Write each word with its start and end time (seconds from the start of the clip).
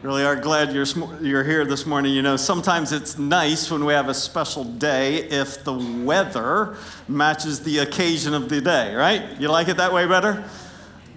Really 0.00 0.24
are 0.24 0.36
glad 0.36 0.72
you're, 0.72 0.86
you're 1.20 1.42
here 1.42 1.64
this 1.64 1.84
morning. 1.84 2.14
You 2.14 2.22
know, 2.22 2.36
sometimes 2.36 2.92
it's 2.92 3.18
nice 3.18 3.68
when 3.68 3.84
we 3.84 3.92
have 3.94 4.08
a 4.08 4.14
special 4.14 4.62
day 4.62 5.16
if 5.16 5.64
the 5.64 5.74
weather 5.74 6.76
matches 7.08 7.64
the 7.64 7.78
occasion 7.78 8.32
of 8.32 8.48
the 8.48 8.60
day, 8.60 8.94
right? 8.94 9.40
You 9.40 9.48
like 9.48 9.66
it 9.66 9.78
that 9.78 9.92
way 9.92 10.06
better? 10.06 10.44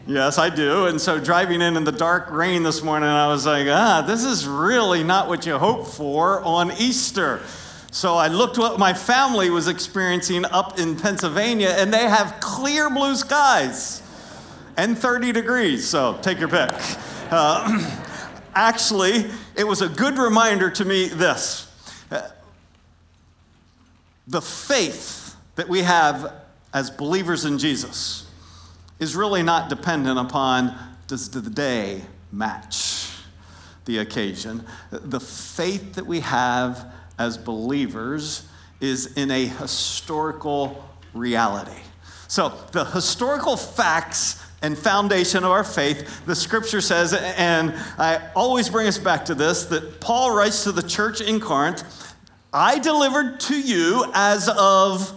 Yes, 0.07 0.39
I 0.39 0.49
do. 0.49 0.87
And 0.87 0.99
so 0.99 1.19
driving 1.19 1.61
in 1.61 1.77
in 1.77 1.83
the 1.83 1.91
dark 1.91 2.31
rain 2.31 2.63
this 2.63 2.81
morning, 2.81 3.07
I 3.07 3.27
was 3.27 3.45
like, 3.45 3.67
ah, 3.69 4.03
this 4.07 4.23
is 4.23 4.47
really 4.47 5.03
not 5.03 5.27
what 5.27 5.45
you 5.45 5.59
hope 5.59 5.85
for 5.85 6.41
on 6.41 6.71
Easter. 6.71 7.39
So 7.91 8.15
I 8.15 8.29
looked 8.29 8.57
what 8.57 8.79
my 8.79 8.95
family 8.95 9.51
was 9.51 9.67
experiencing 9.67 10.43
up 10.45 10.79
in 10.79 10.95
Pennsylvania, 10.95 11.75
and 11.77 11.93
they 11.93 12.09
have 12.09 12.39
clear 12.39 12.89
blue 12.89 13.15
skies 13.15 14.01
and 14.75 14.97
30 14.97 15.33
degrees. 15.33 15.87
So 15.87 16.17
take 16.23 16.39
your 16.39 16.49
pick. 16.49 16.71
Uh, 17.29 17.97
actually, 18.55 19.25
it 19.55 19.65
was 19.67 19.81
a 19.81 19.89
good 19.89 20.17
reminder 20.17 20.69
to 20.71 20.85
me 20.85 21.07
this 21.07 21.67
uh, 22.11 22.29
the 24.27 24.41
faith 24.41 25.35
that 25.55 25.67
we 25.67 25.81
have 25.81 26.33
as 26.73 26.89
believers 26.89 27.45
in 27.45 27.57
Jesus 27.57 28.29
is 28.99 29.15
really 29.15 29.43
not 29.43 29.69
dependent 29.69 30.19
upon 30.19 30.75
does 31.07 31.29
the 31.29 31.41
day 31.49 32.01
match 32.31 33.09
the 33.85 33.97
occasion. 33.97 34.63
The 34.91 35.19
faith 35.19 35.93
that 35.93 36.05
we 36.05 36.21
have 36.21 36.93
as 37.17 37.37
believers 37.37 38.47
is 38.79 39.17
in 39.17 39.31
a 39.31 39.45
historical 39.45 40.87
reality. 41.13 41.81
So, 42.27 42.53
the 42.71 42.85
historical 42.85 43.57
facts 43.57 44.40
and 44.61 44.77
foundation 44.77 45.43
of 45.43 45.51
our 45.51 45.63
faith, 45.63 46.25
the 46.25 46.35
scripture 46.35 46.81
says, 46.81 47.13
and 47.13 47.73
I 47.97 48.21
always 48.35 48.69
bring 48.69 48.87
us 48.87 48.97
back 48.97 49.25
to 49.25 49.35
this, 49.35 49.65
that 49.65 49.99
Paul 49.99 50.35
writes 50.35 50.63
to 50.65 50.71
the 50.71 50.83
church 50.83 51.19
in 51.21 51.39
Corinth, 51.39 51.83
I 52.53 52.79
delivered 52.79 53.39
to 53.41 53.59
you 53.59 54.05
as 54.13 54.49
of, 54.49 55.13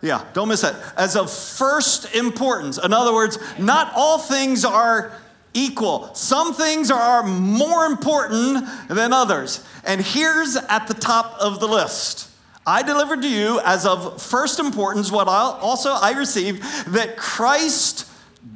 yeah, 0.00 0.24
don't 0.32 0.48
miss 0.48 0.62
that, 0.62 0.76
as 0.96 1.16
of 1.16 1.30
first 1.30 2.14
importance. 2.14 2.78
In 2.78 2.92
other 2.92 3.12
words, 3.12 3.38
not 3.58 3.92
all 3.94 4.18
things 4.18 4.64
are 4.64 5.12
equal. 5.52 6.14
Some 6.14 6.54
things 6.54 6.90
are 6.90 7.22
more 7.22 7.86
important 7.86 8.66
than 8.88 9.12
others. 9.12 9.66
And 9.84 10.00
here's 10.00 10.56
at 10.56 10.86
the 10.86 10.94
top 10.94 11.36
of 11.40 11.60
the 11.60 11.66
list. 11.66 12.30
I 12.66 12.82
delivered 12.82 13.22
to 13.22 13.28
you 13.28 13.60
as 13.64 13.86
of 13.86 14.20
first 14.20 14.58
importance 14.58 15.12
what 15.12 15.28
I 15.28 15.40
also 15.60 15.90
I 15.92 16.12
received 16.12 16.62
that 16.92 17.16
Christ 17.16 18.10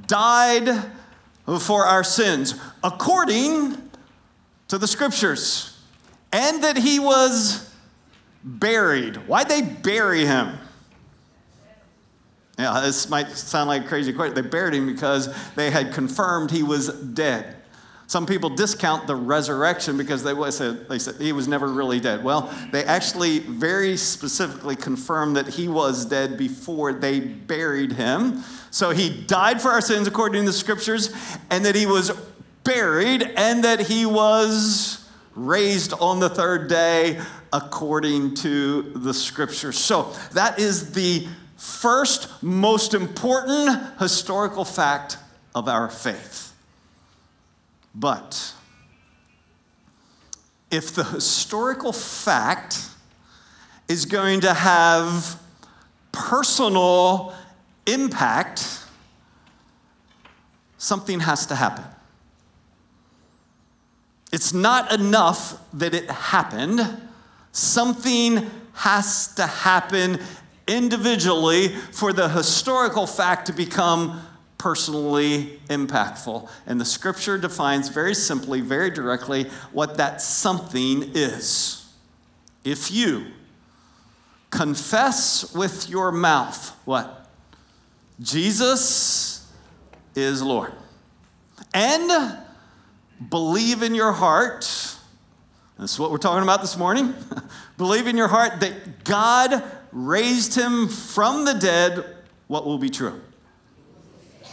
died 0.06 0.90
for 1.60 1.84
our 1.86 2.04
sins 2.04 2.54
according 2.82 3.76
to 4.68 4.78
the 4.78 4.86
scriptures, 4.86 5.78
and 6.32 6.62
that 6.62 6.76
he 6.76 7.00
was 7.00 7.74
buried. 8.44 9.16
Why'd 9.16 9.48
they 9.48 9.62
bury 9.62 10.24
him? 10.24 10.58
Yeah, 12.58 12.80
this 12.80 13.08
might 13.08 13.30
sound 13.30 13.68
like 13.68 13.84
a 13.84 13.88
crazy 13.88 14.12
question. 14.12 14.34
They 14.34 14.48
buried 14.48 14.74
him 14.74 14.86
because 14.86 15.34
they 15.54 15.70
had 15.70 15.92
confirmed 15.92 16.50
he 16.50 16.62
was 16.62 16.88
dead. 16.88 17.56
Some 18.10 18.26
people 18.26 18.50
discount 18.50 19.06
the 19.06 19.14
resurrection 19.14 19.96
because 19.96 20.24
they 20.24 20.34
said, 20.50 20.88
they 20.88 20.98
said 20.98 21.14
he 21.20 21.30
was 21.30 21.46
never 21.46 21.68
really 21.68 22.00
dead. 22.00 22.24
Well, 22.24 22.52
they 22.72 22.82
actually 22.82 23.38
very 23.38 23.96
specifically 23.96 24.74
confirmed 24.74 25.36
that 25.36 25.46
he 25.46 25.68
was 25.68 26.06
dead 26.06 26.36
before 26.36 26.92
they 26.92 27.20
buried 27.20 27.92
him. 27.92 28.42
So 28.72 28.90
he 28.90 29.10
died 29.10 29.62
for 29.62 29.68
our 29.68 29.80
sins 29.80 30.08
according 30.08 30.42
to 30.42 30.46
the 30.46 30.52
scriptures, 30.52 31.14
and 31.50 31.64
that 31.64 31.76
he 31.76 31.86
was 31.86 32.10
buried, 32.64 33.22
and 33.36 33.62
that 33.62 33.82
he 33.82 34.06
was 34.06 35.08
raised 35.36 35.92
on 35.92 36.18
the 36.18 36.28
third 36.28 36.68
day 36.68 37.20
according 37.52 38.34
to 38.34 38.90
the 38.96 39.14
scriptures. 39.14 39.78
So 39.78 40.12
that 40.32 40.58
is 40.58 40.94
the 40.94 41.28
first 41.56 42.42
most 42.42 42.92
important 42.92 44.00
historical 44.00 44.64
fact 44.64 45.16
of 45.54 45.68
our 45.68 45.88
faith. 45.88 46.49
But 47.94 48.54
if 50.70 50.94
the 50.94 51.04
historical 51.04 51.92
fact 51.92 52.88
is 53.88 54.04
going 54.04 54.40
to 54.42 54.54
have 54.54 55.40
personal 56.12 57.34
impact, 57.86 58.84
something 60.78 61.20
has 61.20 61.46
to 61.46 61.56
happen. 61.56 61.84
It's 64.32 64.52
not 64.52 64.92
enough 64.92 65.60
that 65.72 65.92
it 65.92 66.08
happened, 66.08 67.08
something 67.50 68.48
has 68.74 69.34
to 69.34 69.46
happen 69.46 70.20
individually 70.68 71.68
for 71.68 72.12
the 72.12 72.28
historical 72.28 73.06
fact 73.06 73.46
to 73.46 73.52
become 73.52 74.22
personally 74.60 75.58
impactful. 75.68 76.46
And 76.66 76.78
the 76.78 76.84
scripture 76.84 77.38
defines 77.38 77.88
very 77.88 78.14
simply, 78.14 78.60
very 78.60 78.90
directly, 78.90 79.44
what 79.72 79.96
that 79.96 80.20
something 80.20 81.12
is. 81.14 81.90
If 82.62 82.90
you 82.90 83.28
confess 84.50 85.54
with 85.54 85.88
your 85.88 86.12
mouth 86.12 86.78
what? 86.84 87.30
Jesus 88.20 89.50
is 90.14 90.42
Lord. 90.42 90.74
And 91.72 92.36
believe 93.30 93.82
in 93.82 93.94
your 93.94 94.12
heart, 94.12 94.60
that's 95.78 95.98
what 95.98 96.10
we're 96.10 96.18
talking 96.18 96.42
about 96.42 96.60
this 96.60 96.76
morning. 96.76 97.14
believe 97.78 98.06
in 98.06 98.14
your 98.18 98.28
heart 98.28 98.60
that 98.60 99.04
God 99.04 99.64
raised 99.90 100.54
him 100.54 100.88
from 100.88 101.46
the 101.46 101.54
dead, 101.54 102.04
what 102.46 102.66
will 102.66 102.76
be 102.76 102.90
true? 102.90 103.22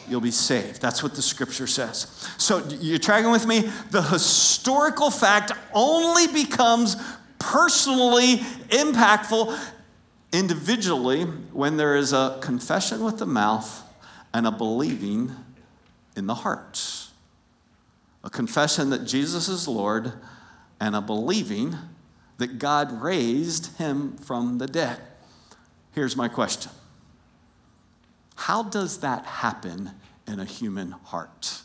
You'll 0.09 0.21
be 0.21 0.31
saved. 0.31 0.81
That's 0.81 1.03
what 1.03 1.15
the 1.15 1.21
scripture 1.21 1.67
says. 1.67 2.07
So, 2.37 2.65
you're 2.79 2.99
tracking 2.99 3.31
with 3.31 3.45
me? 3.45 3.69
The 3.91 4.01
historical 4.01 5.09
fact 5.09 5.51
only 5.73 6.27
becomes 6.27 6.95
personally 7.39 8.37
impactful 8.69 9.57
individually 10.31 11.23
when 11.23 11.77
there 11.77 11.95
is 11.95 12.13
a 12.13 12.37
confession 12.41 13.03
with 13.03 13.17
the 13.19 13.25
mouth 13.25 13.83
and 14.33 14.45
a 14.45 14.51
believing 14.51 15.31
in 16.15 16.27
the 16.27 16.35
heart. 16.35 17.07
A 18.23 18.29
confession 18.29 18.89
that 18.89 19.05
Jesus 19.05 19.47
is 19.47 19.67
Lord 19.67 20.13
and 20.79 20.95
a 20.95 21.01
believing 21.01 21.75
that 22.37 22.59
God 22.59 23.01
raised 23.01 23.77
him 23.77 24.17
from 24.17 24.57
the 24.57 24.67
dead. 24.67 24.99
Here's 25.93 26.15
my 26.15 26.27
question 26.27 26.71
how 28.37 28.63
does 28.63 28.99
that 28.99 29.25
happen 29.25 29.91
in 30.27 30.39
a 30.39 30.45
human 30.45 30.91
heart? 30.91 31.63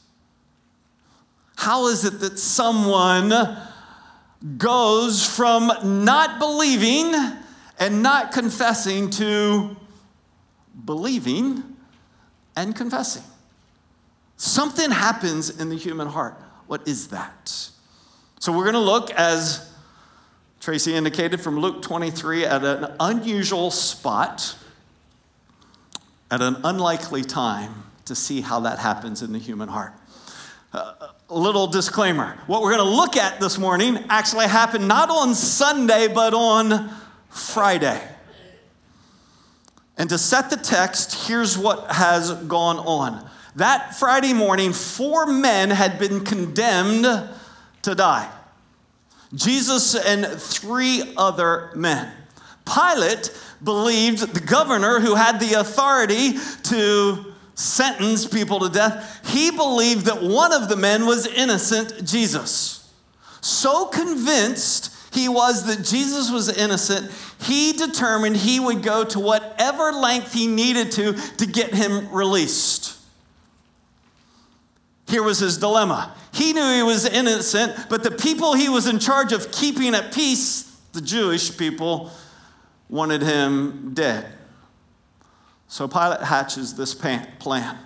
How 1.56 1.87
is 1.88 2.05
it 2.05 2.19
that 2.21 2.38
someone 2.38 3.33
goes 4.56 5.25
from 5.25 5.71
not 6.05 6.41
believing 6.41 7.15
and 7.78 8.03
not 8.03 8.32
confessing 8.32 9.11
to 9.11 9.77
believing 10.84 11.62
and 12.56 12.75
confessing? 12.75 13.22
Something 14.38 14.91
happens 14.91 15.61
in 15.61 15.69
the 15.69 15.77
human 15.77 16.09
heart. 16.09 16.41
What 16.66 16.88
is 16.88 17.09
that? 17.09 17.50
So 18.41 18.50
we're 18.50 18.65
going 18.65 18.75
to 18.75 18.81
look, 18.81 19.11
as 19.12 19.71
Tracy 20.59 20.94
indicated, 20.94 21.41
from 21.41 21.61
Luke 21.61 21.82
23 21.82 22.47
at 22.47 22.65
an 22.65 22.97
unusual 22.99 23.71
spot 23.71 24.56
at 26.32 26.41
an 26.41 26.56
unlikely 26.65 27.22
time 27.22 27.84
to 28.06 28.15
see 28.15 28.41
how 28.41 28.60
that 28.60 28.78
happens 28.78 29.20
in 29.20 29.34
the 29.34 29.38
human 29.38 29.69
heart. 29.69 29.93
Uh, 30.72 31.09
a 31.28 31.38
little 31.38 31.66
disclaimer 31.66 32.38
what 32.47 32.62
we're 32.62 32.75
going 32.75 32.90
to 32.90 32.96
look 32.96 33.19
at 33.19 33.38
this 33.38 33.58
morning 33.58 33.99
actually 34.08 34.49
happened 34.49 34.88
not 34.88 35.11
on 35.11 35.34
Sunday, 35.34 36.08
but 36.08 36.32
on 36.32 36.90
Friday. 37.29 38.00
And 39.99 40.08
to 40.08 40.17
set 40.17 40.49
the 40.49 40.56
text, 40.56 41.29
here's 41.29 41.58
what 41.58 41.93
has 41.93 42.32
gone 42.32 42.79
on. 42.79 43.29
That 43.56 43.94
Friday 43.96 44.32
morning, 44.32 44.73
four 44.73 45.26
men 45.26 45.69
had 45.69 45.99
been 45.99 46.25
condemned 46.25 47.05
to 47.82 47.94
die 47.94 48.32
Jesus 49.34 49.94
and 49.94 50.25
three 50.40 51.12
other 51.19 51.70
men. 51.75 52.11
Pilate 52.64 53.31
believed 53.62 54.35
the 54.35 54.41
governor 54.41 55.00
who 55.00 55.14
had 55.14 55.41
the 55.41 55.55
authority 55.55 56.38
to 56.64 57.32
sentence 57.55 58.26
people 58.26 58.61
to 58.61 58.69
death, 58.69 59.20
he 59.29 59.50
believed 59.50 60.06
that 60.06 60.23
one 60.23 60.53
of 60.53 60.69
the 60.69 60.76
men 60.76 61.06
was 61.06 61.26
innocent 61.26 62.05
Jesus. 62.05 62.93
So 63.41 63.87
convinced 63.87 64.94
he 65.12 65.29
was 65.29 65.67
that 65.67 65.85
Jesus 65.85 66.31
was 66.31 66.49
innocent, 66.49 67.11
he 67.41 67.73
determined 67.73 68.37
he 68.37 68.59
would 68.59 68.82
go 68.82 69.05
to 69.05 69.20
whatever 69.20 69.93
length 69.93 70.32
he 70.32 70.47
needed 70.47 70.91
to 70.93 71.12
to 71.12 71.47
get 71.47 71.75
him 71.75 72.11
released. 72.11 72.99
Here 75.08 75.23
was 75.23 75.41
his 75.41 75.58
dilemma. 75.58 76.15
He 76.32 76.55
knew 76.55 76.75
he 76.75 76.82
was 76.82 77.05
innocent, 77.05 77.91
but 77.91 78.03
the 78.03 78.11
people 78.11 78.55
he 78.55 78.70
was 78.70 78.87
in 78.87 78.99
charge 78.99 79.32
of 79.32 79.53
keeping 79.53 79.94
at 79.94 80.15
peace, 80.15 80.62
the 80.94 81.03
Jewish 81.03 81.58
people, 81.58 82.11
wanted 82.93 83.23
him 83.23 83.94
dead. 83.94 84.31
So 85.67 85.89
Pilate 85.89 86.21
hatches 86.21 86.75
this 86.75 86.94
plan. 86.94 87.79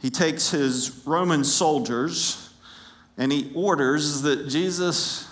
He 0.00 0.08
takes 0.08 0.50
his 0.50 1.02
Roman 1.04 1.42
soldiers 1.42 2.50
and 3.18 3.32
he 3.32 3.50
orders 3.56 4.22
that 4.22 4.48
Jesus 4.48 5.28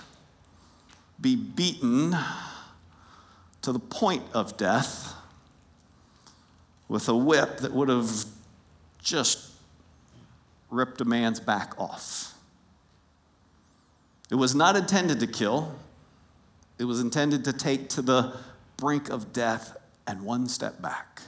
be 1.20 1.36
beaten 1.36 2.16
to 3.62 3.70
the 3.70 3.78
point 3.78 4.24
of 4.34 4.56
death 4.56 5.14
with 6.88 7.08
a 7.08 7.16
whip 7.16 7.58
that 7.58 7.72
would 7.72 7.88
have 7.88 8.24
just 9.00 9.52
ripped 10.70 11.00
a 11.00 11.04
man's 11.04 11.38
back 11.38 11.78
off. 11.78 12.34
It 14.28 14.34
was 14.34 14.56
not 14.56 14.74
intended 14.74 15.20
to 15.20 15.28
kill, 15.28 15.76
it 16.80 16.84
was 16.84 16.98
intended 16.98 17.44
to 17.44 17.52
take 17.52 17.88
to 17.90 18.02
the 18.02 18.36
brink 18.82 19.10
of 19.10 19.32
death 19.32 19.76
and 20.08 20.22
one 20.22 20.48
step 20.48 20.82
back. 20.82 21.22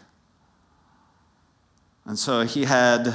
And 2.05 2.19
so 2.19 2.43
he 2.43 2.65
had 2.65 3.15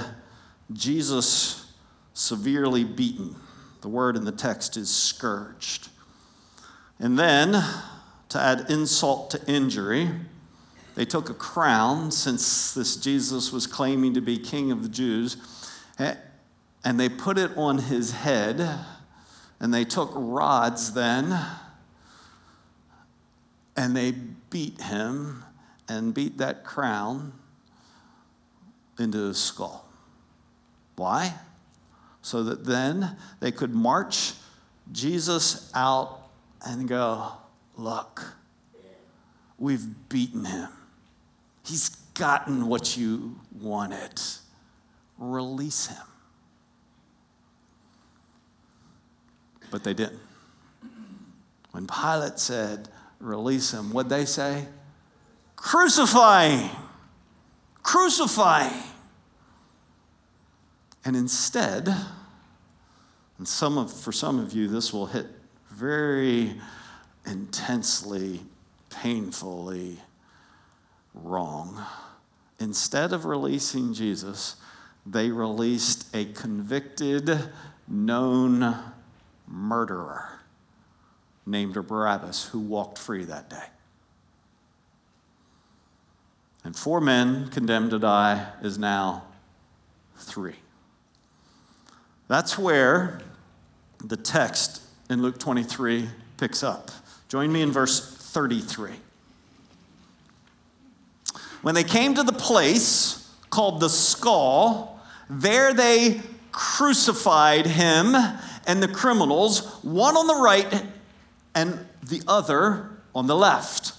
Jesus 0.71 1.73
severely 2.13 2.85
beaten. 2.85 3.35
The 3.81 3.89
word 3.89 4.15
in 4.15 4.23
the 4.23 4.31
text 4.31 4.77
is 4.77 4.89
scourged. 4.89 5.89
And 6.99 7.19
then, 7.19 7.61
to 8.29 8.39
add 8.39 8.67
insult 8.69 9.29
to 9.31 9.45
injury, 9.45 10.09
they 10.95 11.03
took 11.03 11.29
a 11.29 11.33
crown, 11.33 12.09
since 12.09 12.73
this 12.73 12.95
Jesus 12.95 13.51
was 13.51 13.67
claiming 13.67 14.13
to 14.13 14.21
be 14.21 14.37
king 14.37 14.71
of 14.71 14.83
the 14.83 14.89
Jews, 14.89 15.35
eh, 15.99 16.15
and 16.85 16.97
they 16.97 17.09
put 17.09 17.37
it 17.37 17.51
on 17.57 17.77
his 17.77 18.11
head. 18.11 18.85
And 19.59 19.73
they 19.73 19.83
took 19.83 20.11
rods 20.15 20.93
then, 20.93 21.37
and 23.79 23.95
they 23.95 24.11
beat 24.11 24.81
him 24.81 25.41
and 25.87 26.13
beat 26.13 26.37
that 26.37 26.65
crown 26.65 27.31
into 28.99 29.19
his 29.19 29.37
skull. 29.37 29.85
Why? 30.97 31.33
So 32.21 32.43
that 32.43 32.65
then 32.65 33.15
they 33.39 33.53
could 33.53 33.73
march 33.73 34.33
Jesus 34.91 35.71
out 35.73 36.23
and 36.65 36.89
go, 36.89 37.31
Look, 37.77 38.33
we've 39.57 40.09
beaten 40.09 40.43
him. 40.43 40.67
He's 41.65 41.87
gotten 42.15 42.67
what 42.67 42.97
you 42.97 43.39
wanted. 43.61 44.19
Release 45.17 45.87
him. 45.87 46.05
But 49.71 49.85
they 49.85 49.93
didn't. 49.93 50.19
When 51.71 51.87
Pilate 51.87 52.39
said, 52.39 52.89
Release 53.19 53.73
him, 53.73 53.91
what'd 53.91 54.09
they 54.09 54.25
say? 54.25 54.65
Crucify 55.55 56.47
him. 56.47 56.75
Crucify 57.83 58.69
him. 58.69 58.83
And 61.03 61.15
instead, 61.15 61.93
and 63.37 63.47
some 63.47 63.77
of, 63.77 63.91
for 63.91 64.11
some 64.11 64.39
of 64.39 64.53
you, 64.53 64.67
this 64.67 64.93
will 64.93 65.07
hit 65.07 65.27
very 65.69 66.55
intensely, 67.25 68.41
painfully 68.89 69.97
wrong. 71.13 71.83
Instead 72.59 73.13
of 73.13 73.25
releasing 73.25 73.93
Jesus, 73.93 74.55
they 75.05 75.29
released 75.29 76.13
a 76.15 76.25
convicted, 76.25 77.49
known 77.87 78.77
murderer 79.47 80.38
named 81.49 81.73
Barabbas 81.73 82.45
who 82.49 82.59
walked 82.59 82.97
free 82.97 83.25
that 83.25 83.49
day. 83.49 83.65
And 86.63 86.75
four 86.75 87.01
men 87.01 87.49
condemned 87.49 87.91
to 87.91 87.99
die 87.99 88.51
is 88.61 88.77
now 88.77 89.23
three. 90.17 90.57
That's 92.27 92.57
where 92.57 93.21
the 94.03 94.17
text 94.17 94.83
in 95.09 95.21
Luke 95.21 95.39
23 95.39 96.09
picks 96.37 96.63
up. 96.63 96.91
Join 97.27 97.51
me 97.51 97.61
in 97.61 97.71
verse 97.71 98.15
33. 98.15 98.91
When 101.61 101.75
they 101.75 101.83
came 101.83 102.13
to 102.13 102.23
the 102.23 102.33
place 102.33 103.33
called 103.49 103.79
the 103.79 103.89
skull, 103.89 105.01
there 105.29 105.73
they 105.73 106.21
crucified 106.51 107.65
him 107.65 108.15
and 108.67 108.83
the 108.83 108.87
criminals, 108.87 109.83
one 109.83 110.15
on 110.15 110.27
the 110.27 110.35
right 110.35 110.83
and 111.55 111.85
the 112.03 112.21
other 112.27 112.91
on 113.13 113.27
the 113.27 113.35
left. 113.35 113.93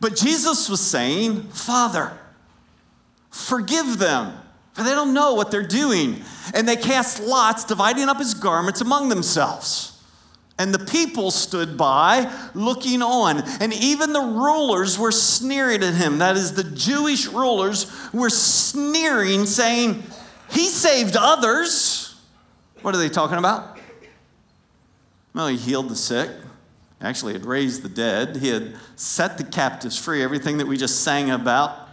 But 0.00 0.16
Jesus 0.16 0.68
was 0.68 0.80
saying, 0.80 1.42
Father, 1.50 2.18
forgive 3.30 3.98
them 3.98 4.32
for 4.78 4.84
they 4.84 4.94
don't 4.94 5.12
know 5.12 5.34
what 5.34 5.50
they're 5.50 5.66
doing. 5.66 6.22
And 6.54 6.68
they 6.68 6.76
cast 6.76 7.20
lots, 7.20 7.64
dividing 7.64 8.08
up 8.08 8.18
his 8.18 8.32
garments 8.32 8.80
among 8.80 9.08
themselves. 9.08 10.00
And 10.56 10.72
the 10.72 10.78
people 10.78 11.32
stood 11.32 11.76
by 11.76 12.32
looking 12.54 13.02
on. 13.02 13.42
And 13.60 13.74
even 13.74 14.12
the 14.12 14.20
rulers 14.20 14.96
were 14.96 15.10
sneering 15.10 15.82
at 15.82 15.94
him. 15.94 16.18
That 16.18 16.36
is, 16.36 16.54
the 16.54 16.62
Jewish 16.62 17.26
rulers 17.26 17.90
were 18.12 18.30
sneering, 18.30 19.46
saying, 19.46 20.04
He 20.52 20.68
saved 20.68 21.16
others. 21.18 22.14
What 22.82 22.94
are 22.94 22.98
they 22.98 23.08
talking 23.08 23.38
about? 23.38 23.80
Well, 25.34 25.48
he 25.48 25.56
healed 25.56 25.88
the 25.88 25.96
sick, 25.96 26.30
actually, 27.00 27.32
had 27.32 27.46
raised 27.46 27.82
the 27.82 27.88
dead, 27.88 28.36
he 28.36 28.48
had 28.48 28.74
set 28.96 29.38
the 29.38 29.44
captives 29.44 29.98
free, 29.98 30.22
everything 30.22 30.58
that 30.58 30.66
we 30.66 30.76
just 30.76 31.02
sang 31.02 31.30
about, 31.30 31.88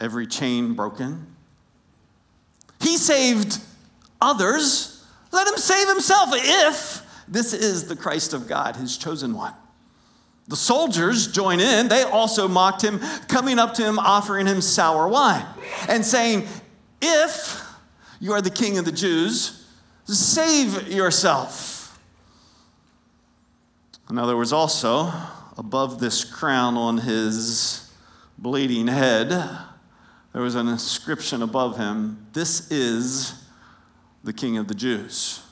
every 0.00 0.26
chain 0.26 0.74
broken. 0.74 1.26
He 2.80 2.96
saved 2.96 3.58
others. 4.20 5.04
Let 5.32 5.46
him 5.46 5.56
save 5.56 5.88
himself 5.88 6.30
if 6.32 7.24
this 7.28 7.52
is 7.52 7.88
the 7.88 7.96
Christ 7.96 8.32
of 8.32 8.48
God, 8.48 8.76
his 8.76 8.96
chosen 8.96 9.34
one. 9.34 9.54
The 10.48 10.56
soldiers 10.56 11.28
join 11.28 11.60
in. 11.60 11.88
They 11.88 12.02
also 12.02 12.48
mocked 12.48 12.82
him, 12.82 12.98
coming 13.28 13.60
up 13.60 13.74
to 13.74 13.84
him, 13.84 14.00
offering 14.00 14.46
him 14.46 14.60
sour 14.60 15.06
wine, 15.06 15.46
and 15.88 16.04
saying, 16.04 16.48
If 17.00 17.64
you 18.18 18.32
are 18.32 18.42
the 18.42 18.50
king 18.50 18.76
of 18.76 18.84
the 18.84 18.92
Jews, 18.92 19.64
save 20.06 20.88
yourself. 20.88 21.79
Now, 24.10 24.26
there 24.26 24.36
was 24.36 24.52
also 24.52 25.12
above 25.56 26.00
this 26.00 26.24
crown 26.24 26.76
on 26.76 26.98
his 26.98 27.92
bleeding 28.38 28.88
head 28.88 29.28
there 30.32 30.42
was 30.42 30.54
an 30.54 30.68
inscription 30.68 31.42
above 31.42 31.76
him 31.76 32.26
This 32.32 32.70
is 32.70 33.34
the 34.22 34.32
King 34.32 34.58
of 34.58 34.68
the 34.68 34.74
Jews. 34.74 35.42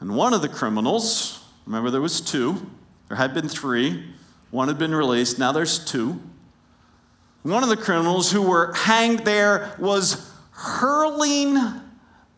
And 0.00 0.16
one 0.16 0.34
of 0.34 0.42
the 0.42 0.48
criminals, 0.48 1.44
remember 1.66 1.90
there 1.90 2.00
was 2.00 2.20
two, 2.20 2.70
there 3.08 3.16
had 3.16 3.34
been 3.34 3.48
three, 3.48 4.04
one 4.50 4.68
had 4.68 4.78
been 4.78 4.94
released, 4.94 5.38
now 5.38 5.52
there's 5.52 5.84
two. 5.84 6.20
One 7.42 7.62
of 7.62 7.68
the 7.68 7.76
criminals 7.76 8.32
who 8.32 8.42
were 8.42 8.72
hanged 8.72 9.20
there 9.20 9.74
was 9.78 10.32
hurling 10.52 11.58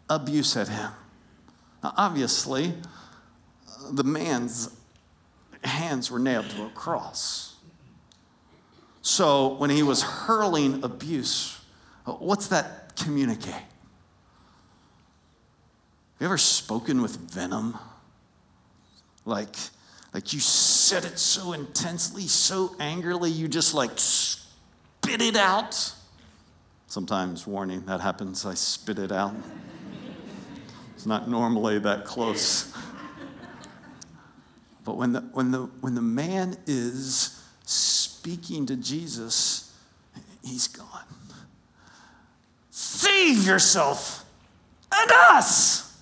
abuse 0.08 0.56
at 0.56 0.68
him. 0.68 0.90
Now, 1.84 1.94
obviously, 1.96 2.74
the 3.92 4.04
man's 4.04 4.74
hands 5.64 6.10
were 6.10 6.18
nailed 6.18 6.50
to 6.50 6.64
a 6.64 6.70
cross. 6.70 7.56
So 9.02 9.54
when 9.54 9.70
he 9.70 9.82
was 9.82 10.02
hurling 10.02 10.82
abuse, 10.82 11.60
what's 12.04 12.48
that 12.48 12.96
communicate? 12.96 13.52
Have 13.54 13.64
you 16.20 16.26
ever 16.26 16.38
spoken 16.38 17.02
with 17.02 17.16
venom? 17.16 17.78
Like, 19.24 19.54
like 20.14 20.32
you 20.32 20.40
said 20.40 21.04
it 21.04 21.18
so 21.18 21.52
intensely, 21.52 22.22
so 22.22 22.74
angrily, 22.80 23.30
you 23.30 23.48
just 23.48 23.74
like 23.74 23.90
spit 23.96 25.20
it 25.20 25.36
out. 25.36 25.92
Sometimes, 26.86 27.46
warning, 27.46 27.84
that 27.86 28.00
happens, 28.00 28.46
I 28.46 28.54
spit 28.54 28.98
it 28.98 29.12
out. 29.12 29.34
It's 30.94 31.04
not 31.06 31.28
normally 31.28 31.78
that 31.80 32.04
close. 32.06 32.72
But 34.86 34.96
when 34.96 35.12
the, 35.12 35.20
when 35.32 35.50
the, 35.50 35.64
when 35.80 35.96
the 35.96 36.00
man 36.00 36.56
is 36.66 37.42
speaking 37.64 38.66
to 38.66 38.76
Jesus, 38.76 39.76
he's 40.44 40.68
gone. 40.68 41.04
Save 42.70 43.44
yourself 43.44 44.24
and 44.94 45.10
us. 45.10 46.00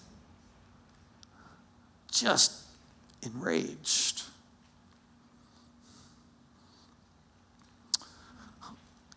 Just 2.12 2.52
enraged. 3.22 4.24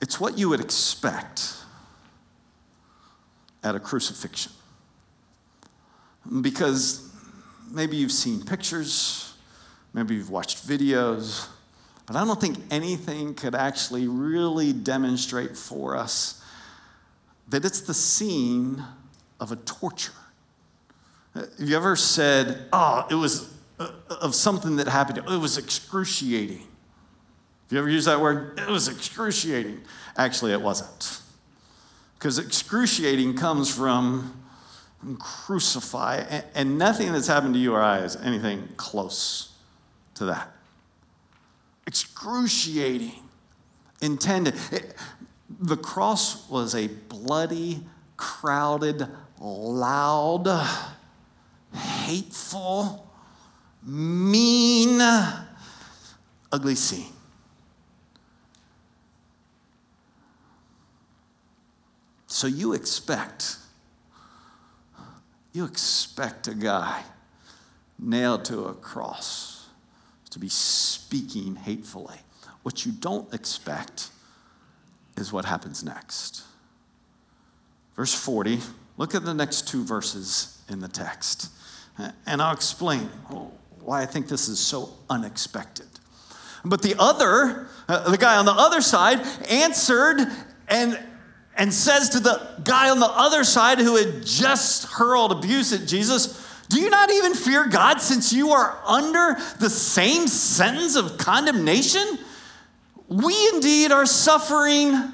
It's 0.01 0.17
what 0.17 0.37
you 0.37 0.47
would 0.47 0.61
expect 0.61 1.55
at 3.63 3.75
a 3.75 3.81
crucifixion. 3.81 4.53
because 6.41 7.11
maybe 7.69 7.97
you've 7.97 8.13
seen 8.13 8.45
pictures, 8.45 9.26
maybe 9.93 10.15
you've 10.15 10.29
watched 10.29 10.67
videos, 10.67 11.47
but 12.05 12.15
I 12.15 12.23
don't 12.23 12.39
think 12.39 12.57
anything 12.71 13.33
could 13.33 13.53
actually 13.53 14.07
really 14.07 14.73
demonstrate 14.73 15.57
for 15.57 15.95
us 15.95 16.41
that 17.49 17.65
it's 17.65 17.81
the 17.81 17.93
scene 17.93 18.83
of 19.39 19.51
a 19.51 19.57
torture. 19.57 20.13
Have 21.35 21.49
you 21.59 21.75
ever 21.75 21.95
said, 21.95 22.65
oh, 22.73 23.05
it 23.11 23.15
was 23.15 23.53
uh, 23.79 23.91
of 24.09 24.33
something 24.33 24.77
that 24.77 24.87
happened, 24.87 25.19
it 25.19 25.39
was 25.39 25.57
excruciating? 25.57 26.59
Have 26.59 27.71
you 27.71 27.79
ever 27.79 27.89
used 27.89 28.07
that 28.07 28.21
word? 28.21 28.57
It 28.57 28.69
was 28.69 28.87
excruciating. 28.87 29.81
Actually, 30.15 30.53
it 30.53 30.61
wasn't. 30.61 31.21
Because 32.17 32.39
excruciating 32.39 33.35
comes 33.35 33.73
from 33.73 34.43
crucify, 35.19 36.41
and 36.55 36.77
nothing 36.77 37.11
that's 37.11 37.27
happened 37.27 37.53
to 37.53 37.59
you 37.59 37.73
or 37.73 37.81
I 37.81 37.99
is 37.99 38.15
anything 38.15 38.69
close 38.77 39.46
to 40.17 40.25
that. 40.25 40.51
Excruciating, 41.85 43.13
intended. 44.01 44.55
It, 44.71 44.95
the 45.59 45.77
cross 45.77 46.49
was 46.49 46.75
a 46.75 46.87
bloody, 46.87 47.85
crowded, 48.17 49.07
loud, 49.39 50.67
hateful, 51.73 53.09
mean, 53.83 54.99
ugly 56.51 56.75
scene. 56.75 57.13
So 62.25 62.45
you 62.45 62.73
expect, 62.73 63.57
you 65.53 65.65
expect 65.65 66.47
a 66.47 66.53
guy 66.53 67.03
nailed 67.97 68.45
to 68.45 68.65
a 68.65 68.73
cross 68.73 69.56
to 70.37 70.41
be 70.41 70.49
speaking 70.49 71.55
hatefully. 71.55 72.17
What 72.61 72.85
you 72.85 72.91
don't 72.91 73.33
expect 73.33 74.09
is 75.17 75.33
what 75.33 75.45
happens 75.45 75.83
next. 75.83 76.43
Verse 77.95 78.13
40, 78.13 78.59
look 78.97 79.15
at 79.15 79.25
the 79.25 79.33
next 79.33 79.67
two 79.67 79.83
verses 79.83 80.61
in 80.69 80.79
the 80.79 80.87
text, 80.87 81.49
and 82.27 82.39
I'll 82.39 82.53
explain 82.53 83.09
why 83.79 84.03
I 84.03 84.05
think 84.05 84.27
this 84.27 84.47
is 84.47 84.59
so 84.59 84.91
unexpected. 85.09 85.87
But 86.63 86.83
the 86.83 86.93
other, 86.99 87.67
uh, 87.87 88.11
the 88.11 88.17
guy 88.17 88.37
on 88.37 88.45
the 88.45 88.51
other 88.51 88.81
side, 88.81 89.25
answered 89.49 90.19
and, 90.67 90.99
and 91.55 91.73
says 91.73 92.09
to 92.09 92.19
the 92.19 92.61
guy 92.63 92.91
on 92.91 92.99
the 92.99 93.07
other 93.07 93.43
side 93.43 93.79
who 93.79 93.95
had 93.95 94.23
just 94.23 94.85
hurled 94.85 95.31
abuse 95.31 95.73
at 95.73 95.87
Jesus, 95.87 96.46
Do 96.69 96.81
you 96.81 96.89
not 96.89 97.11
even 97.11 97.33
fear 97.33 97.67
God 97.67 98.01
since 98.01 98.33
you 98.33 98.49
are 98.49 98.77
under 98.85 99.37
the 99.59 99.69
same 99.69 100.27
sentence 100.27 100.95
of 100.95 101.17
condemnation? 101.17 102.19
We 103.07 103.33
indeed 103.53 103.91
are 103.91 104.05
suffering. 104.05 105.13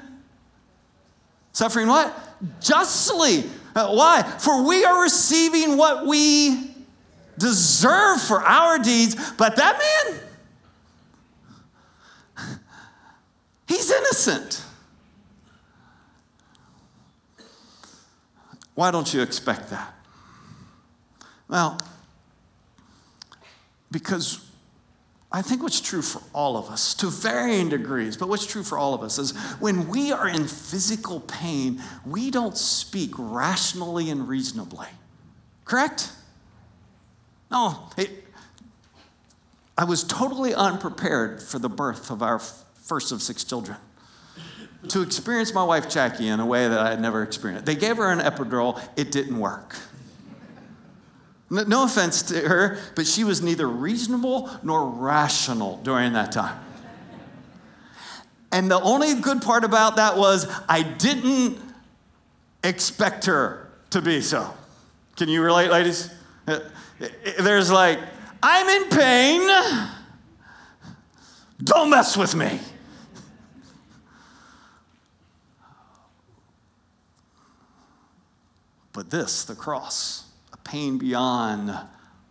Suffering 1.52 1.86
what? 1.86 2.12
Justly. 2.60 3.44
Uh, 3.74 3.94
why? 3.94 4.22
For 4.22 4.64
we 4.66 4.84
are 4.84 5.02
receiving 5.02 5.76
what 5.76 6.06
we 6.06 6.74
deserve 7.38 8.20
for 8.20 8.40
our 8.42 8.78
deeds, 8.78 9.32
but 9.32 9.56
that 9.56 9.80
man, 10.06 10.20
he's 13.66 13.90
innocent. 13.90 14.64
Why 18.74 18.90
don't 18.90 19.12
you 19.14 19.22
expect 19.22 19.70
that? 19.70 19.94
Well, 21.54 21.80
because 23.92 24.44
I 25.30 25.40
think 25.40 25.62
what's 25.62 25.80
true 25.80 26.02
for 26.02 26.20
all 26.32 26.56
of 26.56 26.68
us, 26.68 26.94
to 26.94 27.06
varying 27.06 27.68
degrees, 27.68 28.16
but 28.16 28.28
what's 28.28 28.44
true 28.44 28.64
for 28.64 28.76
all 28.76 28.92
of 28.92 29.02
us 29.02 29.20
is 29.20 29.36
when 29.60 29.86
we 29.86 30.10
are 30.10 30.28
in 30.28 30.48
physical 30.48 31.20
pain, 31.20 31.80
we 32.04 32.32
don't 32.32 32.58
speak 32.58 33.12
rationally 33.16 34.10
and 34.10 34.26
reasonably. 34.26 34.88
Correct? 35.64 36.10
No. 37.52 37.88
It, 37.96 38.24
I 39.78 39.84
was 39.84 40.02
totally 40.02 40.56
unprepared 40.56 41.40
for 41.40 41.60
the 41.60 41.68
birth 41.68 42.10
of 42.10 42.20
our 42.20 42.40
first 42.40 43.12
of 43.12 43.22
six 43.22 43.44
children 43.44 43.76
to 44.88 45.02
experience 45.02 45.54
my 45.54 45.62
wife 45.62 45.88
Jackie 45.88 46.26
in 46.26 46.40
a 46.40 46.46
way 46.46 46.66
that 46.66 46.80
I 46.80 46.90
had 46.90 47.00
never 47.00 47.22
experienced. 47.22 47.64
They 47.64 47.76
gave 47.76 47.98
her 47.98 48.10
an 48.10 48.18
epidural, 48.18 48.82
it 48.96 49.12
didn't 49.12 49.38
work. 49.38 49.76
No 51.50 51.84
offense 51.84 52.22
to 52.22 52.48
her, 52.48 52.78
but 52.96 53.06
she 53.06 53.22
was 53.22 53.42
neither 53.42 53.68
reasonable 53.68 54.50
nor 54.62 54.88
rational 54.88 55.76
during 55.78 56.14
that 56.14 56.32
time. 56.32 56.58
And 58.50 58.70
the 58.70 58.80
only 58.80 59.14
good 59.20 59.42
part 59.42 59.64
about 59.64 59.96
that 59.96 60.16
was 60.16 60.46
I 60.68 60.82
didn't 60.82 61.58
expect 62.62 63.26
her 63.26 63.68
to 63.90 64.00
be 64.00 64.20
so. 64.20 64.52
Can 65.16 65.28
you 65.28 65.42
relate, 65.42 65.70
ladies? 65.70 66.10
Uh, 66.46 66.60
there's 67.38 67.70
like, 67.70 67.98
I'm 68.42 68.82
in 68.82 68.88
pain. 68.90 69.90
Don't 71.62 71.90
mess 71.90 72.16
with 72.16 72.34
me. 72.34 72.60
But 78.92 79.10
this, 79.10 79.44
the 79.44 79.56
cross, 79.56 80.24
pain 80.64 80.98
beyond 80.98 81.76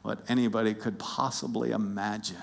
what 0.02 0.20
anybody 0.28 0.74
could 0.74 1.00
possibly 1.00 1.72
imagine. 1.72 2.38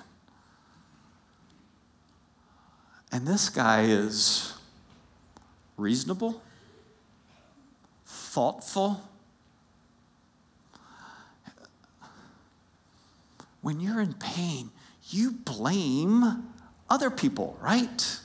And 3.12 3.26
this 3.26 3.48
guy 3.48 3.82
is 3.82 4.54
reasonable, 5.76 6.42
thoughtful. 8.06 9.02
When 13.62 13.80
you're 13.80 14.00
in 14.00 14.14
pain, 14.14 14.70
you 15.10 15.32
blame 15.32 16.44
other 16.88 17.10
people, 17.10 17.58
right? 17.60 18.20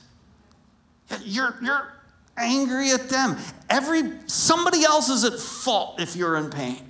You're, 1.24 1.56
you're 1.62 1.94
angry 2.38 2.92
at 2.92 3.10
them. 3.10 3.38
Every 3.70 4.04
somebody 4.28 4.84
else 4.84 5.10
is 5.10 5.24
at 5.24 5.40
fault 5.40 6.00
if 6.00 6.16
you're 6.16 6.38
in 6.38 6.50
pain. 6.50 6.85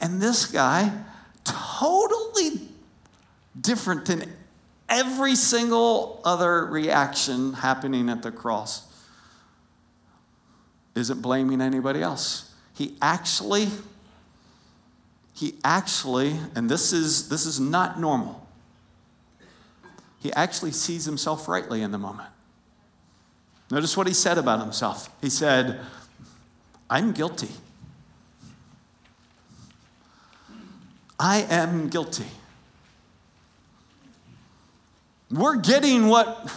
And 0.00 0.20
this 0.20 0.46
guy, 0.46 0.92
totally 1.44 2.60
different 3.58 4.06
than 4.06 4.32
every 4.88 5.34
single 5.34 6.20
other 6.24 6.66
reaction 6.66 7.54
happening 7.54 8.08
at 8.08 8.22
the 8.22 8.30
cross, 8.30 8.82
isn't 10.94 11.20
blaming 11.20 11.60
anybody 11.60 12.02
else. 12.02 12.54
He 12.74 12.96
actually, 13.00 13.68
he 15.34 15.54
actually, 15.64 16.36
and 16.54 16.70
this 16.70 16.92
is 16.92 17.28
this 17.28 17.46
is 17.46 17.58
not 17.58 17.98
normal. 18.00 18.46
He 20.18 20.32
actually 20.32 20.72
sees 20.72 21.04
himself 21.04 21.48
rightly 21.48 21.82
in 21.82 21.90
the 21.90 21.98
moment. 21.98 22.28
Notice 23.70 23.96
what 23.96 24.06
he 24.06 24.12
said 24.12 24.38
about 24.38 24.60
himself. 24.60 25.08
He 25.20 25.30
said, 25.30 25.80
I'm 26.88 27.12
guilty. 27.12 27.50
I 31.18 31.42
am 31.42 31.88
guilty. 31.88 32.26
We're 35.30 35.56
getting 35.56 36.08
what 36.08 36.52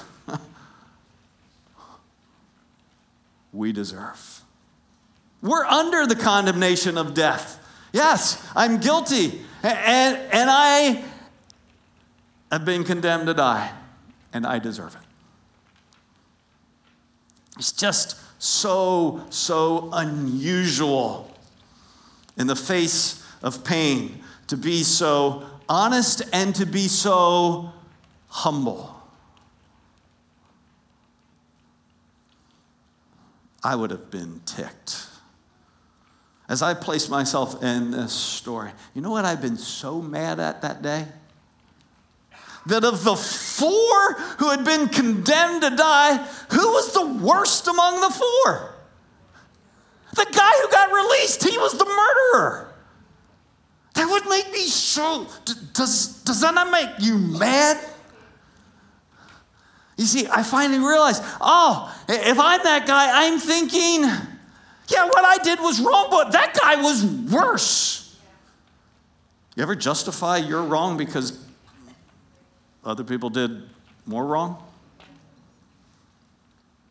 we 3.54 3.72
deserve. 3.72 4.42
We're 5.42 5.66
under 5.66 6.06
the 6.06 6.16
condemnation 6.16 6.98
of 6.98 7.14
death. 7.14 7.66
Yes, 7.94 8.46
I'm 8.56 8.80
guilty. 8.80 9.42
And, 9.64 10.18
and 10.32 10.50
I 10.52 11.04
have 12.52 12.66
been 12.66 12.84
condemned 12.84 13.28
to 13.28 13.34
die, 13.34 13.72
and 14.34 14.46
I 14.46 14.60
deserve 14.60 14.96
it. 14.96 15.02
It's 17.58 17.72
just 17.72 18.18
so, 18.42 19.26
so 19.30 19.90
unusual 19.92 21.32
in 22.38 22.48
the 22.48 22.56
face 22.56 23.26
of 23.42 23.64
pain 23.64 24.24
to 24.50 24.58
be 24.58 24.84
so 24.84 25.46
honest 25.68 26.22
and 26.34 26.54
to 26.56 26.66
be 26.66 26.88
so 26.88 27.72
humble. 28.28 28.96
I 33.64 33.76
would 33.76 33.92
have 33.92 34.12
been 34.12 34.42
ticked. 34.46 35.08
As 36.48 36.62
I 36.62 36.74
place 36.74 37.10
myself 37.10 37.64
in 37.64 37.92
this 37.92 38.12
story, 38.12 38.72
you 38.94 39.02
know 39.02 39.12
what 39.12 39.24
I've 39.24 39.42
been 39.42 39.58
so 39.58 40.02
mad 40.02 40.40
at 40.40 40.62
that 40.62 40.82
day? 40.82 41.08
that 42.66 42.84
of 42.84 43.04
the 43.04 43.16
four 43.16 44.14
who 44.38 44.50
had 44.50 44.64
been 44.64 44.88
condemned 44.90 45.62
to 45.62 45.70
die, 45.76 46.18
who 46.52 46.68
was 46.70 46.94
the 46.94 47.06
worst 47.06 47.68
among 47.68 48.02
the 48.02 48.10
four? 48.10 48.76
The 50.14 50.26
guy 50.32 50.52
who 50.62 50.70
got 50.70 50.92
released, 50.92 51.44
he 51.44 51.58
was 51.58 51.78
the 51.78 51.86
murderer. 51.86 52.69
So, 55.00 55.28
does, 55.74 56.22
does 56.24 56.42
that 56.42 56.54
not 56.54 56.72
make 56.72 56.90
you 57.00 57.18
mad? 57.18 57.78
You 59.98 60.06
see, 60.06 60.28
I 60.28 60.44
finally 60.44 60.80
realized, 60.80 61.24
oh, 61.42 61.94
if 62.08 62.40
I'm 62.40 62.62
that 62.64 62.88
guy, 62.88 63.26
I'm 63.26 63.40
thinking, 63.40 64.02
yeah, 64.88 65.06
what 65.06 65.26
I 65.26 65.38
did 65.44 65.60
was 65.60 65.82
wrong, 65.82 66.08
but 66.10 66.32
that 66.32 66.58
guy 66.60 66.82
was 66.82 67.06
worse. 67.06 68.18
You 69.56 69.64
ever 69.64 69.76
justify 69.76 70.38
your 70.38 70.64
wrong 70.64 70.96
because 70.98 71.46
other 72.86 73.04
people 73.04 73.30
did 73.30 73.64
more 74.06 74.26
wrong? 74.26 74.64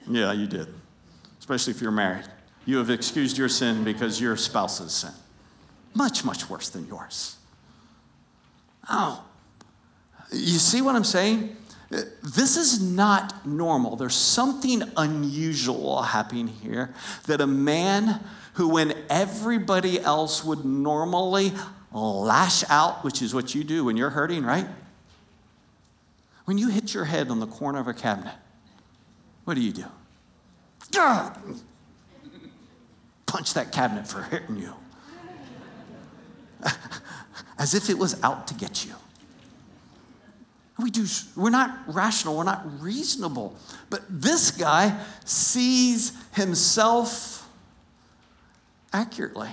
Yeah, 0.06 0.32
you 0.32 0.46
did, 0.46 0.68
especially 1.38 1.72
if 1.72 1.80
you're 1.80 1.90
married. 1.90 2.26
You 2.66 2.76
have 2.76 2.90
excused 2.90 3.38
your 3.38 3.48
sin 3.48 3.84
because 3.84 4.20
your 4.20 4.36
spouse's 4.36 4.92
sin. 4.92 5.12
Much, 5.98 6.24
much 6.24 6.48
worse 6.48 6.68
than 6.68 6.86
yours. 6.86 7.36
Oh, 8.88 9.24
you 10.30 10.58
see 10.58 10.80
what 10.80 10.94
I'm 10.94 11.02
saying? 11.02 11.56
This 11.90 12.56
is 12.56 12.80
not 12.80 13.44
normal. 13.44 13.96
There's 13.96 14.14
something 14.14 14.84
unusual 14.96 16.02
happening 16.02 16.46
here 16.46 16.94
that 17.26 17.40
a 17.40 17.48
man 17.48 18.20
who, 18.52 18.68
when 18.68 18.94
everybody 19.10 19.98
else 19.98 20.44
would 20.44 20.64
normally 20.64 21.52
lash 21.90 22.62
out, 22.70 23.02
which 23.02 23.20
is 23.20 23.34
what 23.34 23.56
you 23.56 23.64
do 23.64 23.84
when 23.84 23.96
you're 23.96 24.10
hurting, 24.10 24.44
right? 24.44 24.68
When 26.44 26.58
you 26.58 26.68
hit 26.68 26.94
your 26.94 27.06
head 27.06 27.28
on 27.28 27.40
the 27.40 27.48
corner 27.48 27.80
of 27.80 27.88
a 27.88 27.94
cabinet, 27.94 28.34
what 29.42 29.54
do 29.54 29.60
you 29.60 29.72
do? 29.72 29.86
Punch 33.26 33.54
that 33.54 33.72
cabinet 33.72 34.06
for 34.06 34.22
hitting 34.22 34.58
you. 34.58 34.74
As 37.58 37.74
if 37.74 37.90
it 37.90 37.98
was 37.98 38.22
out 38.22 38.46
to 38.48 38.54
get 38.54 38.84
you. 38.84 38.94
We 40.78 40.90
do, 40.90 41.06
we're 41.34 41.50
not 41.50 41.76
rational, 41.88 42.36
we're 42.36 42.44
not 42.44 42.80
reasonable. 42.80 43.56
But 43.90 44.02
this 44.08 44.52
guy 44.52 44.98
sees 45.24 46.12
himself 46.34 47.48
accurately. 48.92 49.50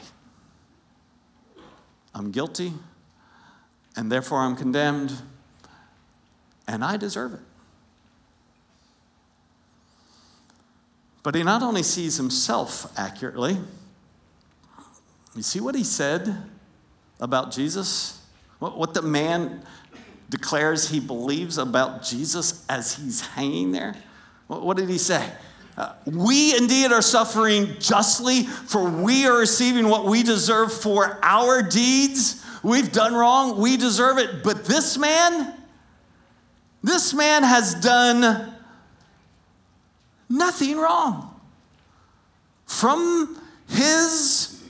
I'm 2.14 2.32
guilty, 2.32 2.74
and 3.96 4.12
therefore 4.12 4.40
I'm 4.40 4.56
condemned, 4.56 5.14
and 6.68 6.84
I 6.84 6.96
deserve 6.96 7.34
it. 7.34 7.40
But 11.24 11.34
he 11.34 11.42
not 11.42 11.64
only 11.64 11.82
sees 11.82 12.18
himself 12.18 12.94
accurately, 12.96 13.58
you 15.36 15.42
see 15.42 15.60
what 15.60 15.74
he 15.74 15.84
said 15.84 16.38
about 17.20 17.52
Jesus? 17.52 18.22
What, 18.60 18.94
the 18.94 19.02
man 19.02 19.64
declares 20.30 20.90
he 20.90 21.00
believes 21.00 21.58
about 21.58 22.04
Jesus 22.04 22.66
as 22.68 22.96
he's 22.96 23.22
hanging 23.22 23.72
there? 23.72 23.96
What 24.48 24.78
did 24.78 24.90
he 24.90 24.98
say? 24.98 25.28
Uh, 25.78 25.94
we 26.06 26.56
indeed 26.56 26.92
are 26.92 27.02
suffering 27.02 27.76
justly, 27.80 28.44
for 28.44 28.90
we 28.90 29.28
are 29.28 29.40
receiving 29.40 29.90
what 29.90 30.06
we 30.06 30.24
deserve 30.24 30.72
for 30.72 31.20
our 31.22 31.62
deeds. 31.62 32.44
We've 32.64 32.92
done 32.92 33.14
wrong, 33.14 33.60
we 33.60 33.76
deserve 33.76 34.18
it. 34.18 34.42
But 34.42 34.66
this 34.66 34.98
man, 34.98 35.54
this 36.82 37.14
man 37.14 37.44
has 37.44 37.76
done 37.76 38.54
nothing 40.30 40.78
wrong. 40.78 41.32
From 42.66 43.40
his 43.68 44.64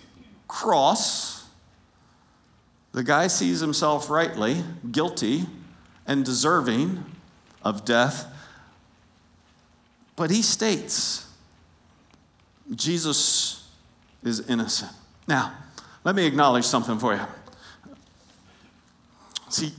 cross, 0.47 1.25
the 2.95 3.03
guy 3.03 3.27
sees 3.27 3.59
himself 3.59 4.09
rightly 4.09 4.63
guilty 4.89 5.47
and 6.07 6.24
deserving 6.24 7.03
of 7.61 7.83
death, 7.83 8.25
but 10.15 10.31
he 10.31 10.41
states 10.41 11.29
Jesus 12.74 13.67
is 14.24 14.50
innocent. 14.50 14.93
Now, 15.27 15.51
let 16.05 16.15
me 16.15 16.25
acknowledge 16.25 16.63
something 16.63 16.98
for 16.98 17.13
you. 17.13 17.20
See, 19.50 19.74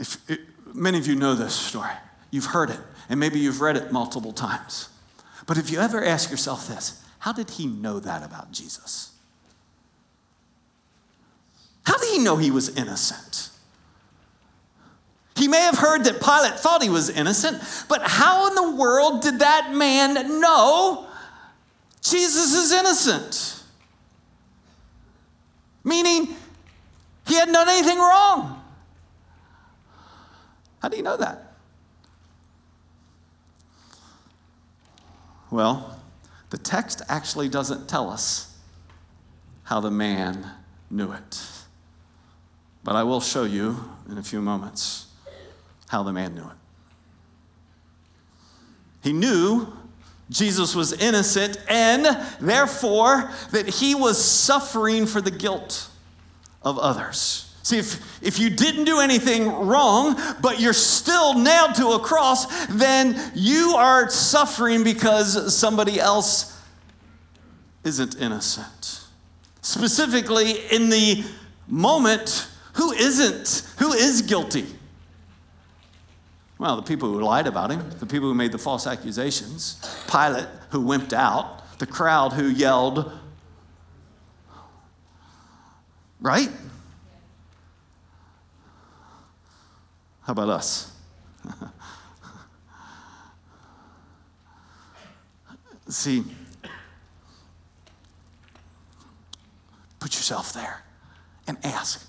if 0.00 0.28
it, 0.28 0.40
many 0.74 0.98
of 0.98 1.06
you 1.06 1.14
know 1.14 1.36
this 1.36 1.54
story, 1.54 1.92
you've 2.32 2.46
heard 2.46 2.70
it, 2.70 2.80
and 3.08 3.20
maybe 3.20 3.38
you've 3.38 3.60
read 3.60 3.76
it 3.76 3.92
multiple 3.92 4.32
times. 4.32 4.88
But 5.46 5.58
if 5.58 5.70
you 5.70 5.78
ever 5.78 6.04
ask 6.04 6.28
yourself 6.28 6.66
this, 6.66 7.04
how 7.20 7.32
did 7.32 7.50
he 7.50 7.66
know 7.66 8.00
that 8.00 8.24
about 8.24 8.50
Jesus? 8.50 9.15
How 11.86 11.96
did 11.98 12.12
he 12.12 12.18
know 12.18 12.36
he 12.36 12.50
was 12.50 12.68
innocent? 12.76 13.50
He 15.36 15.46
may 15.46 15.60
have 15.60 15.78
heard 15.78 16.04
that 16.04 16.20
Pilate 16.20 16.58
thought 16.58 16.82
he 16.82 16.88
was 16.88 17.08
innocent, 17.08 17.62
but 17.88 18.02
how 18.02 18.48
in 18.48 18.54
the 18.54 18.76
world 18.76 19.22
did 19.22 19.38
that 19.38 19.72
man 19.72 20.40
know 20.40 21.06
Jesus 22.02 22.54
is 22.54 22.72
innocent? 22.72 23.62
Meaning, 25.84 26.34
he 27.26 27.34
hadn't 27.34 27.54
done 27.54 27.68
anything 27.68 27.98
wrong. 27.98 28.64
How 30.80 30.88
do 30.88 30.96
you 30.96 31.02
know 31.04 31.16
that? 31.16 31.54
Well, 35.50 36.00
the 36.50 36.58
text 36.58 37.02
actually 37.08 37.48
doesn't 37.48 37.88
tell 37.88 38.10
us 38.10 38.58
how 39.64 39.78
the 39.80 39.90
man 39.90 40.50
knew 40.90 41.12
it. 41.12 41.55
But 42.86 42.94
I 42.94 43.02
will 43.02 43.20
show 43.20 43.42
you 43.42 43.84
in 44.08 44.16
a 44.16 44.22
few 44.22 44.40
moments 44.40 45.06
how 45.88 46.04
the 46.04 46.12
man 46.12 46.36
knew 46.36 46.44
it. 46.44 46.56
He 49.02 49.12
knew 49.12 49.72
Jesus 50.30 50.72
was 50.72 50.92
innocent 50.92 51.58
and 51.68 52.06
therefore 52.40 53.28
that 53.50 53.68
he 53.68 53.96
was 53.96 54.24
suffering 54.24 55.04
for 55.04 55.20
the 55.20 55.32
guilt 55.32 55.88
of 56.62 56.78
others. 56.78 57.52
See, 57.64 57.78
if, 57.78 58.22
if 58.22 58.38
you 58.38 58.50
didn't 58.50 58.84
do 58.84 59.00
anything 59.00 59.48
wrong, 59.48 60.16
but 60.40 60.60
you're 60.60 60.72
still 60.72 61.36
nailed 61.36 61.74
to 61.74 61.88
a 61.88 61.98
cross, 61.98 62.66
then 62.66 63.20
you 63.34 63.74
are 63.76 64.08
suffering 64.10 64.84
because 64.84 65.56
somebody 65.56 65.98
else 65.98 66.56
isn't 67.82 68.14
innocent. 68.20 69.00
Specifically, 69.60 70.52
in 70.70 70.88
the 70.88 71.24
moment 71.66 72.48
who 72.76 72.92
isn't? 72.92 73.66
Who 73.78 73.92
is 73.92 74.22
guilty? 74.22 74.66
Well, 76.58 76.76
the 76.76 76.82
people 76.82 77.10
who 77.10 77.20
lied 77.20 77.46
about 77.46 77.70
him, 77.70 77.90
the 77.98 78.06
people 78.06 78.28
who 78.28 78.34
made 78.34 78.52
the 78.52 78.58
false 78.58 78.86
accusations, 78.86 79.78
Pilate, 80.10 80.46
who 80.70 80.82
wimped 80.82 81.12
out, 81.12 81.62
the 81.78 81.86
crowd 81.86 82.32
who 82.34 82.48
yelled, 82.48 83.12
right? 86.20 86.50
How 90.22 90.32
about 90.32 90.48
us? 90.48 90.92
See, 95.88 96.24
put 99.98 100.14
yourself 100.14 100.52
there 100.52 100.82
and 101.46 101.56
ask 101.64 102.06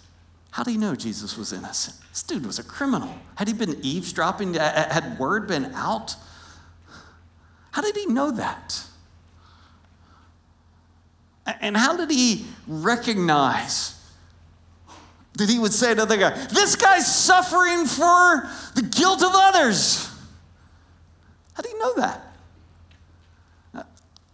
how 0.58 0.64
do 0.64 0.72
you 0.72 0.80
know 0.80 0.96
Jesus 0.96 1.38
was 1.38 1.54
innocent? 1.54 1.96
This 2.10 2.24
dude 2.24 2.44
was 2.44 2.58
a 2.58 2.64
criminal. 2.64 3.14
Had 3.36 3.48
he 3.48 3.54
been 3.54 3.78
eavesdropping? 3.84 4.58
Uh, 4.58 4.62
uh, 4.64 4.92
had 4.92 5.20
word 5.20 5.48
been 5.48 5.66
out? 5.76 6.16
How 7.70 7.84
did 7.84 7.96
he 7.96 8.08
know 8.08 8.32
that? 8.32 8.84
And 11.62 11.78
how 11.78 11.96
did 11.96 12.10
he 12.10 12.48
recognize 12.68 14.04
that 15.34 15.48
he 15.48 15.60
would 15.60 15.74
say 15.74 15.94
to 15.94 16.08
the 16.08 16.18
guy, 16.18 16.32
This 16.48 16.76
guy's 16.76 17.06
suffering 17.06 17.86
for 17.86 18.50
the 18.74 18.82
guilt 18.82 19.22
of 19.22 19.34
others? 19.36 20.10
How 21.54 21.62
do 21.62 21.70
you 21.70 21.78
know 21.78 21.94
that? 21.98 22.34
Uh, 23.76 23.84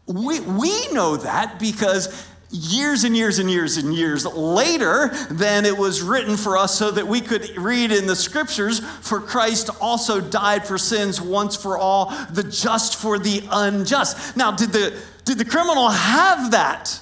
we, 0.07 0.39
we 0.39 0.88
know 0.93 1.17
that 1.17 1.59
because 1.59 2.29
years 2.54 3.04
and 3.04 3.18
years 3.18 3.39
and 3.39 3.50
years 3.50 3.78
and 3.78 3.94
years 3.94 4.26
later 4.26 5.10
than 5.32 5.66
it 5.66 5.76
was 5.76 6.02
written 6.02 6.38
for 6.38 6.56
us 6.56 6.78
so 6.78 6.92
that 6.92 7.08
we 7.08 7.20
could 7.20 7.58
read 7.58 7.92
in 7.92 8.06
the 8.06 8.16
scriptures 8.16 8.80
for 9.02 9.20
Christ 9.20 9.72
also 9.82 10.22
died 10.22 10.66
for 10.66 10.78
sins 10.78 11.20
once 11.20 11.56
for 11.56 11.78
all 11.78 12.12
the 12.30 12.44
just 12.44 12.96
for 12.96 13.18
the 13.18 13.44
unjust. 13.52 14.38
Now 14.38 14.52
did 14.52 14.72
the 14.72 14.98
did 15.26 15.39
the 15.39 15.46
criminal 15.46 15.89
have 15.89 16.52
that? 16.52 17.02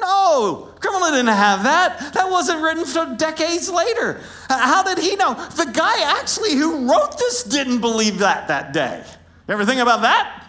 No 0.00 0.72
criminal 0.80 1.10
didn't 1.10 1.26
have 1.26 1.64
that. 1.64 2.14
That 2.14 2.30
wasn't 2.30 2.62
written 2.62 2.84
for 2.84 3.16
decades 3.16 3.68
later. 3.68 4.20
How 4.48 4.82
did 4.82 4.98
he 4.98 5.16
know? 5.16 5.34
The 5.34 5.70
guy 5.72 6.18
actually 6.18 6.54
who 6.54 6.90
wrote 6.90 7.18
this 7.18 7.44
didn't 7.44 7.80
believe 7.80 8.18
that 8.18 8.48
that 8.48 8.72
day. 8.72 9.04
Ever 9.48 9.64
think 9.64 9.80
about 9.80 10.02
that 10.02 10.45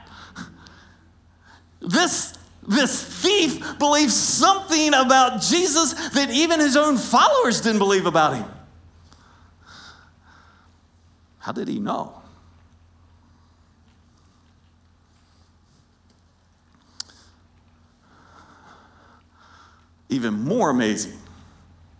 this, 1.81 2.37
This 2.67 3.01
thief 3.01 3.79
believed 3.79 4.11
something 4.11 4.93
about 4.93 5.41
Jesus 5.41 5.93
that 6.09 6.29
even 6.29 6.59
his 6.59 6.75
own 6.75 6.97
followers 6.97 7.61
didn't 7.61 7.79
believe 7.79 8.05
about 8.05 8.35
him. 8.35 8.45
How 11.39 11.53
did 11.53 11.69
he 11.69 11.79
know? 11.79 12.13
Even 20.09 20.33
more 20.33 20.69
amazing. 20.69 21.17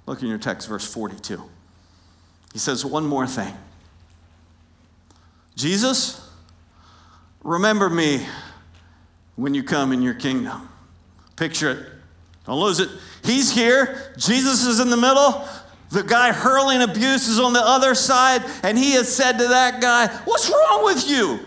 Look 0.05 0.21
in 0.21 0.27
your 0.27 0.37
text, 0.37 0.67
verse 0.67 0.85
42. 0.85 1.41
He 2.51 2.59
says 2.59 2.83
one 2.85 3.05
more 3.05 3.25
thing 3.25 3.53
Jesus, 5.55 6.29
remember 7.41 7.89
me 7.89 8.25
when 9.37 9.53
you 9.53 9.63
come 9.63 9.93
in 9.93 10.01
your 10.01 10.15
kingdom. 10.15 10.67
Picture 11.37 11.71
it. 11.71 11.85
Don't 12.45 12.59
lose 12.59 12.79
it. 12.81 12.89
He's 13.23 13.51
here. 13.51 14.13
Jesus 14.17 14.65
is 14.65 14.81
in 14.81 14.89
the 14.89 14.97
middle. 14.97 15.47
The 15.91 16.03
guy 16.03 16.33
hurling 16.33 16.81
abuse 16.81 17.29
is 17.29 17.39
on 17.39 17.53
the 17.53 17.61
other 17.61 17.95
side, 17.95 18.43
and 18.63 18.77
he 18.77 18.91
has 18.93 19.13
said 19.13 19.37
to 19.37 19.47
that 19.47 19.81
guy, 19.81 20.07
What's 20.25 20.49
wrong 20.49 20.83
with 20.83 21.09
you? 21.09 21.39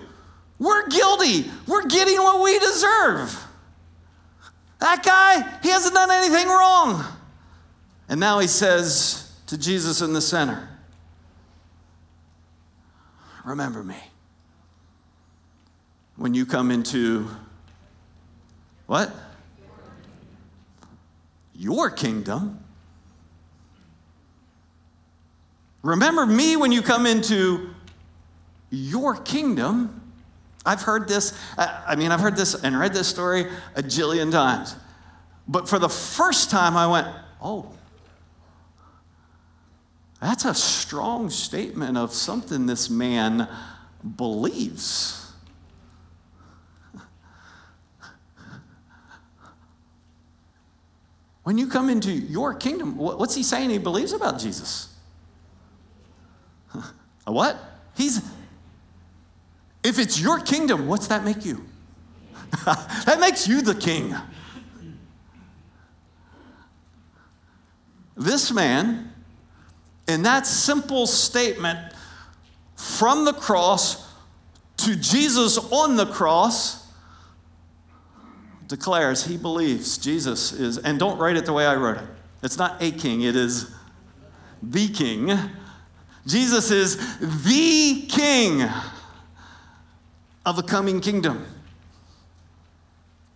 We're 0.58 0.88
guilty. 0.88 1.50
We're 1.66 1.86
getting 1.86 2.16
what 2.16 2.42
we 2.42 2.58
deserve. 2.58 3.46
That 4.78 5.02
guy, 5.02 5.58
he 5.62 5.68
hasn't 5.68 5.94
done 5.94 6.10
anything 6.10 6.48
wrong. 6.48 7.04
And 8.08 8.18
now 8.18 8.38
he 8.38 8.46
says 8.46 9.32
to 9.46 9.58
Jesus 9.58 10.00
in 10.00 10.12
the 10.12 10.20
center, 10.20 10.68
Remember 13.44 13.82
me. 13.82 13.96
When 16.16 16.34
you 16.34 16.44
come 16.44 16.70
into 16.70 17.28
what? 18.90 19.12
Your 21.54 21.90
kingdom. 21.90 22.58
Remember 25.82 26.26
me 26.26 26.56
when 26.56 26.72
you 26.72 26.82
come 26.82 27.06
into 27.06 27.70
your 28.68 29.14
kingdom. 29.14 30.10
I've 30.66 30.82
heard 30.82 31.06
this, 31.06 31.38
I 31.56 31.94
mean, 31.94 32.10
I've 32.10 32.18
heard 32.18 32.34
this 32.34 32.54
and 32.54 32.76
read 32.76 32.92
this 32.92 33.06
story 33.06 33.46
a 33.76 33.82
jillion 33.84 34.32
times. 34.32 34.74
But 35.46 35.68
for 35.68 35.78
the 35.78 35.88
first 35.88 36.50
time, 36.50 36.76
I 36.76 36.88
went, 36.88 37.06
oh, 37.40 37.70
that's 40.20 40.44
a 40.44 40.52
strong 40.52 41.30
statement 41.30 41.96
of 41.96 42.12
something 42.12 42.66
this 42.66 42.90
man 42.90 43.48
believes. 44.16 45.29
When 51.50 51.58
you 51.58 51.66
come 51.66 51.90
into 51.90 52.12
your 52.12 52.54
kingdom, 52.54 52.96
what's 52.96 53.34
he 53.34 53.42
saying 53.42 53.70
he 53.70 53.78
believes 53.78 54.12
about 54.12 54.38
Jesus? 54.38 54.94
A 57.26 57.32
what? 57.32 57.58
He's, 57.96 58.18
if 59.82 59.98
it's 59.98 60.20
your 60.20 60.38
kingdom, 60.38 60.86
what's 60.86 61.08
that 61.08 61.24
make 61.24 61.44
you? 61.44 61.64
that 62.64 63.18
makes 63.18 63.48
you 63.48 63.62
the 63.62 63.74
king. 63.74 64.14
This 68.16 68.52
man, 68.52 69.12
in 70.06 70.22
that 70.22 70.46
simple 70.46 71.08
statement 71.08 71.80
from 72.76 73.24
the 73.24 73.32
cross 73.32 74.08
to 74.76 74.94
Jesus 74.94 75.58
on 75.58 75.96
the 75.96 76.06
cross, 76.06 76.79
declares 78.70 79.26
he 79.26 79.36
believes 79.36 79.98
Jesus 79.98 80.52
is, 80.52 80.78
and 80.78 80.98
don't 80.98 81.18
write 81.18 81.36
it 81.36 81.44
the 81.44 81.52
way 81.52 81.66
I 81.66 81.74
wrote 81.74 81.98
it. 81.98 82.04
It's 82.42 82.56
not 82.56 82.80
a 82.80 82.92
king, 82.92 83.22
it 83.22 83.36
is 83.36 83.74
the 84.62 84.88
king. 84.88 85.36
Jesus 86.24 86.70
is 86.70 86.96
the 87.18 88.06
king 88.08 88.62
of 90.46 90.58
a 90.58 90.62
coming 90.62 91.00
kingdom. 91.00 91.44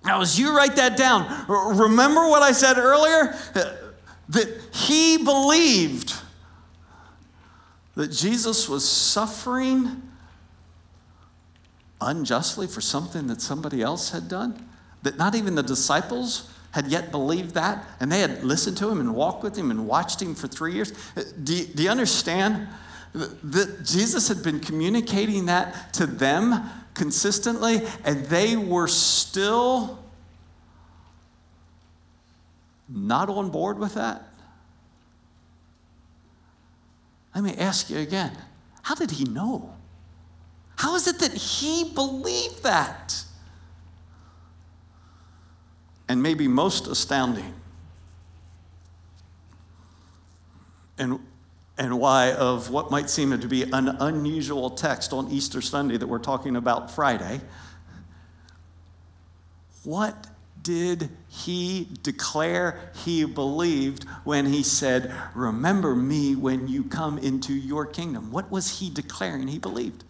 Now, 0.04 0.20
as 0.20 0.38
you 0.38 0.56
write 0.56 0.76
that 0.76 0.96
down, 0.96 1.46
remember 1.48 2.28
what 2.28 2.42
I 2.42 2.52
said 2.52 2.78
earlier? 2.78 3.34
That 4.28 4.60
he 4.72 5.18
believed 5.18 6.14
that 7.96 8.08
Jesus 8.08 8.68
was 8.68 8.88
suffering 8.88 10.02
unjustly 12.00 12.66
for 12.66 12.80
something 12.80 13.26
that 13.26 13.40
somebody 13.40 13.82
else 13.82 14.10
had 14.10 14.28
done? 14.28 14.68
That 15.04 15.16
not 15.16 15.34
even 15.34 15.54
the 15.54 15.62
disciples 15.62 16.50
had 16.72 16.88
yet 16.88 17.12
believed 17.12 17.54
that, 17.54 17.86
and 18.00 18.10
they 18.10 18.18
had 18.18 18.42
listened 18.42 18.76
to 18.78 18.90
him 18.90 18.98
and 18.98 19.14
walked 19.14 19.44
with 19.44 19.56
him 19.56 19.70
and 19.70 19.86
watched 19.86 20.20
him 20.20 20.34
for 20.34 20.48
three 20.48 20.72
years? 20.72 20.92
Uh, 21.16 21.22
do 21.42 21.54
you, 21.54 21.66
do 21.66 21.84
you 21.84 21.88
understand 21.90 22.66
that 23.12 23.84
Jesus 23.84 24.26
had 24.26 24.42
been 24.42 24.58
communicating 24.58 25.46
that 25.46 25.92
to 25.94 26.06
them 26.06 26.68
consistently, 26.94 27.82
and 28.04 28.24
they 28.26 28.56
were 28.56 28.88
still 28.88 30.02
not 32.88 33.28
on 33.28 33.50
board 33.50 33.78
with 33.78 33.94
that? 33.94 34.24
Let 37.34 37.44
me 37.44 37.54
ask 37.56 37.90
you 37.90 37.98
again 37.98 38.32
how 38.82 38.94
did 38.94 39.12
he 39.12 39.24
know? 39.24 39.74
How 40.76 40.96
is 40.96 41.06
it 41.06 41.20
that 41.20 41.32
he 41.32 41.92
believed 41.94 42.64
that? 42.64 43.24
And 46.08 46.22
maybe 46.22 46.48
most 46.48 46.86
astounding, 46.86 47.54
and, 50.98 51.18
and 51.78 51.98
why 51.98 52.32
of 52.32 52.70
what 52.70 52.90
might 52.90 53.08
seem 53.10 53.38
to 53.38 53.48
be 53.48 53.62
an 53.62 53.88
unusual 53.88 54.70
text 54.70 55.12
on 55.12 55.30
Easter 55.30 55.60
Sunday 55.60 55.96
that 55.96 56.06
we're 56.06 56.18
talking 56.18 56.56
about 56.56 56.90
Friday, 56.90 57.40
what 59.82 60.28
did 60.62 61.10
he 61.28 61.88
declare 62.02 62.90
he 63.04 63.24
believed 63.24 64.04
when 64.24 64.46
he 64.46 64.62
said, 64.62 65.14
Remember 65.34 65.94
me 65.94 66.34
when 66.34 66.68
you 66.68 66.84
come 66.84 67.18
into 67.18 67.52
your 67.52 67.86
kingdom? 67.86 68.32
What 68.32 68.50
was 68.50 68.80
he 68.80 68.90
declaring 68.90 69.48
he 69.48 69.58
believed? 69.58 70.04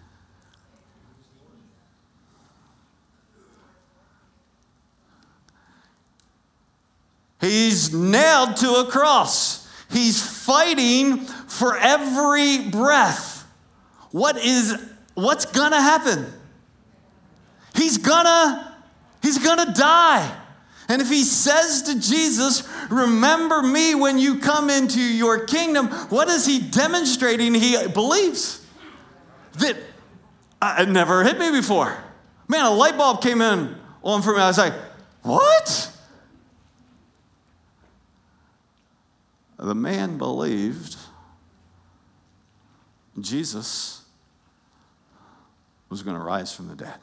He's 7.45 7.93
nailed 7.93 8.57
to 8.57 8.71
a 8.77 8.87
cross. 8.87 9.69
He's 9.91 10.25
fighting 10.27 11.19
for 11.19 11.77
every 11.77 12.71
breath. 12.71 13.47
What 14.13 14.43
is 14.43 14.83
what's 15.15 15.45
gonna 15.45 15.81
happen? 15.81 16.27
He's 17.75 17.99
gonna 17.99 18.77
he's 19.23 19.39
gonna 19.39 19.75
die. 19.75 20.41
And 20.89 21.01
if 21.01 21.09
he 21.09 21.23
says 21.23 21.83
to 21.83 22.01
Jesus, 22.01 22.69
Remember 22.91 23.63
me 23.63 23.95
when 23.95 24.19
you 24.19 24.39
come 24.39 24.71
into 24.71 25.01
your 25.01 25.47
kingdom, 25.47 25.89
what 26.09 26.29
is 26.29 26.47
he 26.47 26.61
demonstrating 26.61 27.55
he 27.55 27.87
believes? 27.89 28.65
That 29.59 29.77
uh, 30.63 30.77
it 30.81 30.89
never 30.89 31.25
hit 31.25 31.39
me 31.39 31.51
before. 31.51 31.97
Man, 32.49 32.65
a 32.65 32.71
light 32.71 32.97
bulb 32.97 33.21
came 33.23 33.43
in 33.43 33.77
on 34.03 34.23
for 34.23 34.35
me. 34.35 34.41
I 34.41 34.49
was 34.49 34.59
like, 34.59 34.75
What? 35.23 35.91
The 39.59 39.75
man 39.75 40.19
believed 40.19 40.97
Jesus 43.21 44.05
was 45.89 46.03
going 46.03 46.17
to 46.17 46.23
rise 46.23 46.55
from 46.55 46.69
the 46.69 46.75
dead. 46.75 46.99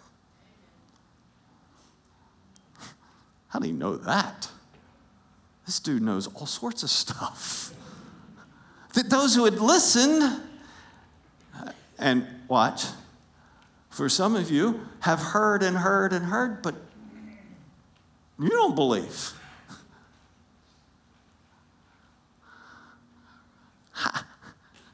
How 3.47 3.59
do 3.59 3.67
you 3.67 3.73
know 3.73 3.95
that? 3.97 4.49
This 5.65 5.79
dude 5.79 6.01
knows 6.01 6.27
all 6.27 6.45
sorts 6.45 6.83
of 6.83 6.89
stuff. 6.89 7.73
That 8.93 9.09
those 9.09 9.35
who 9.35 9.45
had 9.45 9.59
listened, 9.59 10.41
uh, 11.57 11.71
and 11.97 12.27
watch, 12.47 12.85
for 13.89 14.09
some 14.09 14.35
of 14.35 14.51
you 14.51 14.81
have 15.01 15.19
heard 15.19 15.63
and 15.63 15.77
heard 15.77 16.11
and 16.13 16.25
heard, 16.25 16.61
but 16.61 16.75
you 18.39 18.49
don't 18.49 18.75
believe. 18.75 19.33
How, 24.01 24.21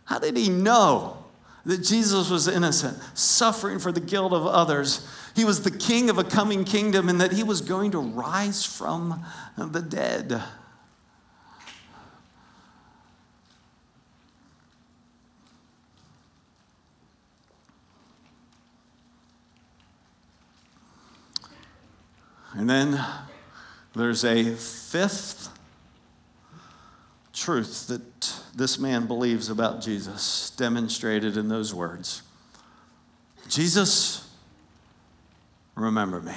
how 0.04 0.20
did 0.20 0.36
he 0.36 0.50
know 0.50 1.24
that 1.66 1.78
Jesus 1.80 2.30
was 2.30 2.48
innocent, 2.48 2.98
suffering 3.14 3.80
for 3.80 3.92
the 3.92 4.02
guilt 4.02 4.34
of 4.34 4.46
others? 4.46 5.08
He 5.36 5.46
was 5.46 5.64
the 5.64 5.72
king 5.72 6.10
of 6.10 6.18
a 6.18 6.24
coming 6.24 6.66
kingdom 6.66 7.08
and 7.08 7.22
that 7.22 7.32
he 7.32 7.44
was 7.44 7.62
going 7.62 7.92
to 7.92 8.00
rise 8.00 8.66
from 8.66 9.24
the 9.58 9.82
dead. 9.82 10.44
And 22.54 22.70
then 22.70 23.00
There's 23.98 24.24
a 24.24 24.44
fifth 24.54 25.50
truth 27.38 27.88
that 27.88 28.34
this 28.56 28.80
man 28.80 29.06
believes 29.06 29.50
about 29.50 29.82
Jesus, 29.82 30.50
demonstrated 30.58 31.38
in 31.38 31.48
those 31.48 31.74
words 31.74 32.24
Jesus, 33.48 34.28
remember 35.76 36.20
me. 36.20 36.36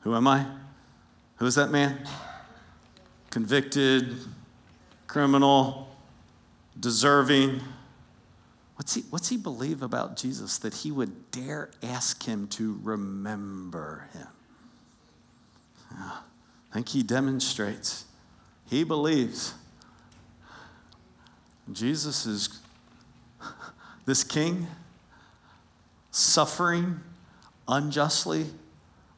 Who 0.00 0.14
am 0.14 0.28
I? 0.28 0.46
Who 1.36 1.46
is 1.46 1.56
that 1.56 1.70
man? 1.70 2.06
Convicted, 3.30 4.16
criminal, 5.06 5.88
deserving. 6.78 7.60
What's 8.78 8.94
he, 8.94 9.00
what's 9.10 9.28
he 9.28 9.36
believe 9.36 9.82
about 9.82 10.16
Jesus 10.16 10.56
that 10.58 10.72
he 10.72 10.92
would 10.92 11.32
dare 11.32 11.68
ask 11.82 12.22
him 12.22 12.46
to 12.50 12.78
remember 12.84 14.08
him? 14.12 14.28
I 15.90 16.74
think 16.74 16.90
he 16.90 17.02
demonstrates. 17.02 18.04
He 18.70 18.84
believes 18.84 19.54
Jesus 21.72 22.24
is 22.24 22.60
this 24.06 24.22
king 24.22 24.68
suffering 26.12 27.00
unjustly 27.66 28.46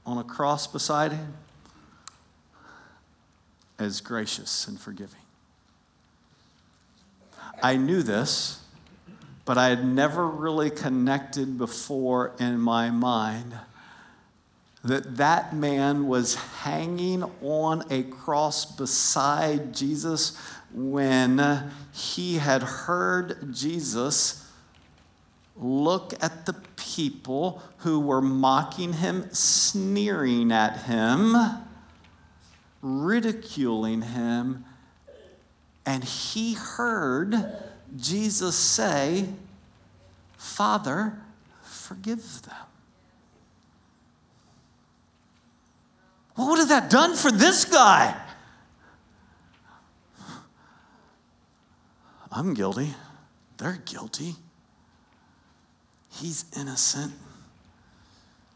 on 0.07 0.17
a 0.17 0.25
cross 0.25 0.67
beside 0.67 1.13
him 1.13 1.35
as 3.79 4.01
gracious 4.01 4.67
and 4.67 4.81
forgiving. 4.81 5.21
I 7.63 7.77
knew 7.77 8.03
this, 8.03 8.61
but 9.51 9.59
I 9.59 9.71
had 9.71 9.85
never 9.85 10.29
really 10.29 10.71
connected 10.71 11.59
before 11.59 12.37
in 12.39 12.61
my 12.61 12.91
mind 12.91 13.53
that 14.85 15.17
that 15.17 15.57
man 15.57 16.07
was 16.07 16.37
hanging 16.37 17.25
on 17.43 17.83
a 17.91 18.05
cross 18.05 18.65
beside 18.65 19.75
Jesus 19.75 20.39
when 20.73 21.69
he 21.93 22.37
had 22.37 22.63
heard 22.63 23.53
Jesus 23.53 24.49
look 25.57 26.15
at 26.23 26.47
the 26.47 26.55
people 26.77 27.61
who 27.79 27.99
were 27.99 28.23
mocking 28.23 28.93
him, 28.93 29.29
sneering 29.33 30.53
at 30.53 30.83
him, 30.83 31.35
ridiculing 32.83 34.03
him, 34.03 34.65
and 35.85 36.05
he 36.05 36.55
heard 36.55 37.70
Jesus 37.97 38.57
say, 38.57 39.27
Father, 40.37 41.19
forgive 41.63 42.43
them. 42.43 42.55
What 46.35 46.51
would 46.51 46.59
have 46.59 46.69
that 46.69 46.89
done 46.91 47.17
for 47.17 47.31
this 47.31 47.65
guy? 47.65 48.19
I'm 52.33 52.55
guilty. 52.55 52.95
They're 53.59 53.83
guilty. 53.85 54.37
He's 56.09 56.45
innocent. 56.57 57.13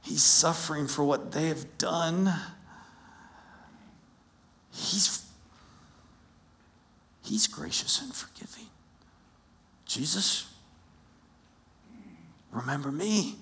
He's 0.03 0.23
suffering 0.23 0.87
for 0.87 1.03
what 1.03 1.33
they 1.33 1.49
have 1.49 1.79
done. 1.79 2.33
He's, 4.71 5.25
he's 7.23 7.47
gracious 7.47 8.01
and 8.01 8.15
forgiving. 8.15 8.64
Jesus, 9.95 10.53
remember 12.51 12.91
me. 12.91 13.37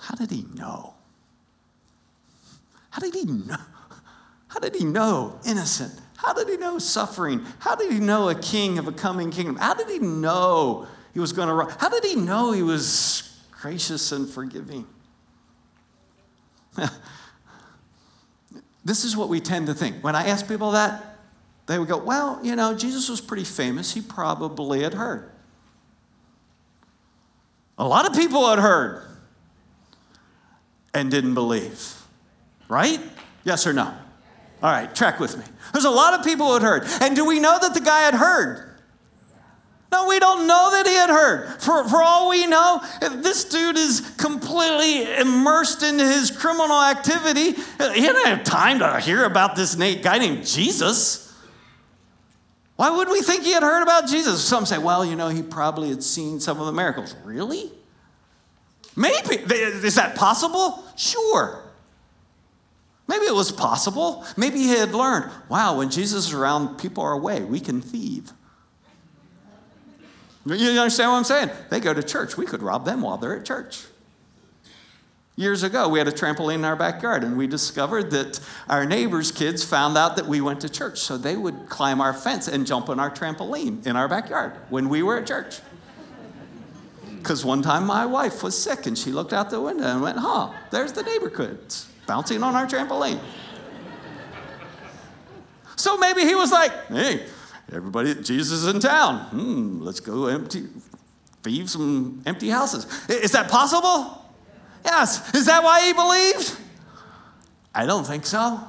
How 0.00 0.14
did 0.14 0.30
he 0.30 0.46
know? 0.54 0.94
How 2.88 3.00
did 3.00 3.12
he 3.12 3.26
know? 3.26 3.58
How 4.48 4.58
did 4.58 4.74
he 4.74 4.84
know 4.84 5.38
innocent? 5.44 6.00
How 6.16 6.32
did 6.32 6.48
he 6.48 6.56
know 6.56 6.78
suffering? 6.78 7.44
How 7.58 7.74
did 7.74 7.92
he 7.92 8.00
know 8.00 8.30
a 8.30 8.34
king 8.34 8.78
of 8.78 8.88
a 8.88 8.92
coming 8.92 9.30
kingdom? 9.30 9.56
How 9.56 9.74
did 9.74 9.90
he 9.90 9.98
know 9.98 10.86
he 11.12 11.20
was 11.20 11.34
going 11.34 11.48
to 11.48 11.74
How 11.78 11.90
did 11.90 12.04
he 12.06 12.16
know 12.16 12.52
he 12.52 12.62
was 12.62 13.38
gracious 13.50 14.12
and 14.12 14.26
forgiving? 14.26 14.86
This 18.84 19.04
is 19.04 19.16
what 19.16 19.28
we 19.28 19.40
tend 19.40 19.66
to 19.68 19.74
think. 19.74 20.02
When 20.02 20.16
I 20.16 20.26
ask 20.26 20.48
people 20.48 20.72
that, 20.72 21.18
they 21.66 21.78
would 21.78 21.88
go, 21.88 21.98
Well, 21.98 22.40
you 22.42 22.56
know, 22.56 22.74
Jesus 22.74 23.08
was 23.08 23.20
pretty 23.20 23.44
famous. 23.44 23.94
He 23.94 24.00
probably 24.00 24.82
had 24.82 24.94
heard. 24.94 25.30
A 27.78 27.86
lot 27.86 28.06
of 28.06 28.14
people 28.14 28.48
had 28.48 28.58
heard 28.58 29.04
and 30.94 31.10
didn't 31.10 31.34
believe. 31.34 31.94
Right? 32.68 33.00
Yes 33.44 33.66
or 33.66 33.72
no? 33.72 33.84
All 34.62 34.70
right, 34.70 34.94
track 34.94 35.18
with 35.18 35.36
me. 35.36 35.44
There's 35.72 35.84
a 35.84 35.90
lot 35.90 36.18
of 36.18 36.24
people 36.24 36.46
who 36.46 36.52
had 36.54 36.62
heard. 36.62 36.84
And 37.00 37.16
do 37.16 37.24
we 37.24 37.40
know 37.40 37.58
that 37.60 37.74
the 37.74 37.80
guy 37.80 38.02
had 38.02 38.14
heard? 38.14 38.71
No, 39.92 40.08
we 40.08 40.18
don't 40.18 40.46
know 40.46 40.70
that 40.72 40.86
he 40.86 40.94
had 40.94 41.10
heard. 41.10 41.60
For, 41.60 41.86
for 41.86 42.02
all 42.02 42.30
we 42.30 42.46
know, 42.46 42.80
this 43.00 43.44
dude 43.44 43.76
is 43.76 44.00
completely 44.16 45.02
immersed 45.20 45.82
in 45.82 45.98
his 45.98 46.30
criminal 46.30 46.82
activity. 46.82 47.52
He 47.52 48.00
didn't 48.00 48.24
have 48.24 48.42
time 48.42 48.78
to 48.78 48.98
hear 49.00 49.24
about 49.24 49.54
this 49.54 49.74
guy 49.74 50.16
named 50.16 50.46
Jesus. 50.46 51.30
Why 52.76 52.88
would 52.90 53.08
we 53.08 53.20
think 53.20 53.44
he 53.44 53.52
had 53.52 53.62
heard 53.62 53.82
about 53.82 54.08
Jesus? 54.08 54.42
Some 54.42 54.64
say, 54.64 54.78
well, 54.78 55.04
you 55.04 55.14
know, 55.14 55.28
he 55.28 55.42
probably 55.42 55.90
had 55.90 56.02
seen 56.02 56.40
some 56.40 56.58
of 56.58 56.64
the 56.64 56.72
miracles. 56.72 57.14
Really? 57.22 57.70
Maybe. 58.96 59.36
Is 59.36 59.96
that 59.96 60.16
possible? 60.16 60.82
Sure. 60.96 61.62
Maybe 63.06 63.26
it 63.26 63.34
was 63.34 63.52
possible. 63.52 64.24
Maybe 64.38 64.60
he 64.60 64.70
had 64.70 64.94
learned 64.94 65.30
wow, 65.50 65.76
when 65.76 65.90
Jesus 65.90 66.28
is 66.28 66.32
around, 66.32 66.78
people 66.78 67.04
are 67.04 67.12
away. 67.12 67.42
We 67.42 67.60
can 67.60 67.82
thieve. 67.82 68.32
You 70.44 70.70
understand 70.80 71.10
what 71.10 71.18
I'm 71.18 71.24
saying? 71.24 71.50
They 71.70 71.80
go 71.80 71.94
to 71.94 72.02
church. 72.02 72.36
We 72.36 72.46
could 72.46 72.62
rob 72.62 72.84
them 72.84 73.02
while 73.02 73.16
they're 73.16 73.36
at 73.36 73.44
church. 73.44 73.84
Years 75.34 75.62
ago, 75.62 75.88
we 75.88 75.98
had 75.98 76.06
a 76.08 76.12
trampoline 76.12 76.56
in 76.56 76.64
our 76.64 76.76
backyard, 76.76 77.24
and 77.24 77.38
we 77.38 77.46
discovered 77.46 78.10
that 78.10 78.38
our 78.68 78.84
neighbors' 78.84 79.32
kids 79.32 79.64
found 79.64 79.96
out 79.96 80.16
that 80.16 80.26
we 80.26 80.42
went 80.42 80.60
to 80.60 80.68
church. 80.68 80.98
So 80.98 81.16
they 81.16 81.36
would 81.36 81.68
climb 81.70 82.00
our 82.00 82.12
fence 82.12 82.48
and 82.48 82.66
jump 82.66 82.90
on 82.90 83.00
our 83.00 83.10
trampoline 83.10 83.86
in 83.86 83.96
our 83.96 84.08
backyard 84.08 84.52
when 84.68 84.88
we 84.90 85.02
were 85.02 85.18
at 85.18 85.26
church. 85.26 85.60
Because 87.16 87.44
one 87.44 87.62
time 87.62 87.86
my 87.86 88.04
wife 88.04 88.42
was 88.42 88.60
sick, 88.60 88.86
and 88.86 88.98
she 88.98 89.10
looked 89.10 89.32
out 89.32 89.48
the 89.48 89.60
window 89.60 89.84
and 89.84 90.02
went, 90.02 90.18
huh, 90.18 90.52
there's 90.70 90.92
the 90.92 91.02
neighbor 91.02 91.30
kids 91.30 91.88
bouncing 92.06 92.42
on 92.42 92.54
our 92.54 92.66
trampoline. 92.66 93.20
So 95.76 95.96
maybe 95.96 96.22
he 96.22 96.34
was 96.34 96.52
like, 96.52 96.72
hey, 96.88 97.26
everybody, 97.72 98.14
Jesus 98.14 98.62
is 98.62 98.66
in 98.66 98.80
town. 98.80 99.26
Hmm, 99.26 99.80
let's 99.82 100.00
go 100.00 100.26
empty, 100.26 100.64
feed 101.42 101.68
some 101.68 102.22
empty 102.26 102.48
houses. 102.48 102.86
Is 103.08 103.32
that 103.32 103.50
possible? 103.50 104.22
Yes. 104.84 105.34
Is 105.34 105.46
that 105.46 105.62
why 105.62 105.86
he 105.86 105.92
believed? 105.92 106.56
I 107.74 107.86
don't 107.86 108.04
think 108.04 108.26
so. 108.26 108.60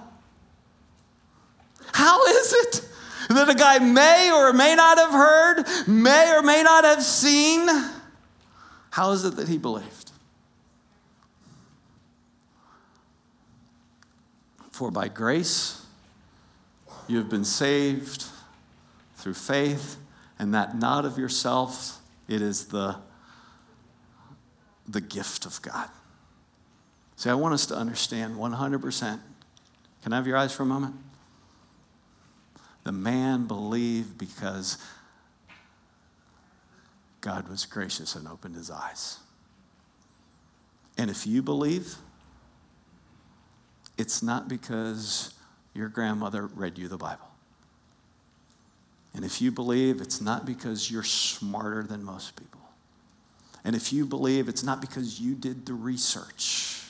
How 1.93 2.25
is 2.25 2.53
it 2.53 2.89
that 3.29 3.49
a 3.49 3.55
guy 3.55 3.79
may 3.79 4.31
or 4.31 4.53
may 4.53 4.75
not 4.75 4.97
have 4.97 5.11
heard, 5.11 5.65
may 5.87 6.31
or 6.35 6.41
may 6.41 6.63
not 6.63 6.83
have 6.83 7.03
seen? 7.03 7.67
How 8.91 9.11
is 9.11 9.25
it 9.25 9.35
that 9.35 9.47
he 9.47 9.57
believed? 9.57 10.11
For 14.71 14.89
by 14.89 15.07
grace 15.07 15.85
you 17.07 17.17
have 17.17 17.29
been 17.29 17.45
saved 17.45 18.25
through 19.23 19.33
faith, 19.33 19.95
and 20.37 20.53
that 20.53 20.77
not 20.77 21.05
of 21.05 21.17
yourself, 21.17 22.01
it 22.27 22.41
is 22.41 22.65
the, 22.67 22.97
the 24.85 24.99
gift 24.99 25.45
of 25.45 25.61
God. 25.61 25.87
See, 27.15 27.29
I 27.29 27.33
want 27.35 27.53
us 27.53 27.65
to 27.67 27.75
understand 27.75 28.35
100%. 28.35 29.19
Can 30.03 30.11
I 30.11 30.15
have 30.17 30.27
your 30.27 30.35
eyes 30.35 30.53
for 30.53 30.63
a 30.63 30.65
moment? 30.65 30.95
The 32.83 32.91
man 32.91 33.47
believed 33.47 34.17
because 34.17 34.77
God 37.21 37.47
was 37.47 37.65
gracious 37.65 38.13
and 38.15 38.27
opened 38.27 38.55
his 38.55 38.69
eyes. 38.69 39.19
And 40.97 41.09
if 41.09 41.25
you 41.25 41.41
believe, 41.41 41.95
it's 43.97 44.21
not 44.21 44.49
because 44.49 45.33
your 45.73 45.87
grandmother 45.87 46.45
read 46.45 46.77
you 46.77 46.89
the 46.89 46.97
Bible. 46.97 47.32
And 49.13 49.23
if 49.23 49.41
you 49.41 49.51
believe, 49.51 50.01
it's 50.01 50.19
not 50.19 50.45
because 50.45 50.89
you're 50.89 51.03
smarter 51.03 51.83
than 51.83 52.03
most 52.03 52.35
people. 52.35 52.61
And 53.63 53.75
if 53.75 53.93
you 53.93 54.05
believe, 54.05 54.49
it's 54.49 54.63
not 54.63 54.81
because 54.81 55.21
you 55.21 55.35
did 55.35 55.65
the 55.65 55.73
research. 55.73 56.81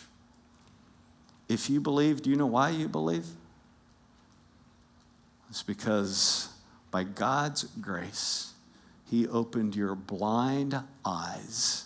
If 1.49 1.69
you 1.69 1.79
believe, 1.79 2.23
do 2.23 2.29
you 2.29 2.35
know 2.35 2.47
why 2.47 2.69
you 2.69 2.87
believe? 2.87 3.25
It's 5.49 5.61
because 5.61 6.49
by 6.89 7.03
God's 7.03 7.65
grace, 7.79 8.53
He 9.09 9.27
opened 9.27 9.75
your 9.75 9.93
blind 9.93 10.79
eyes 11.05 11.85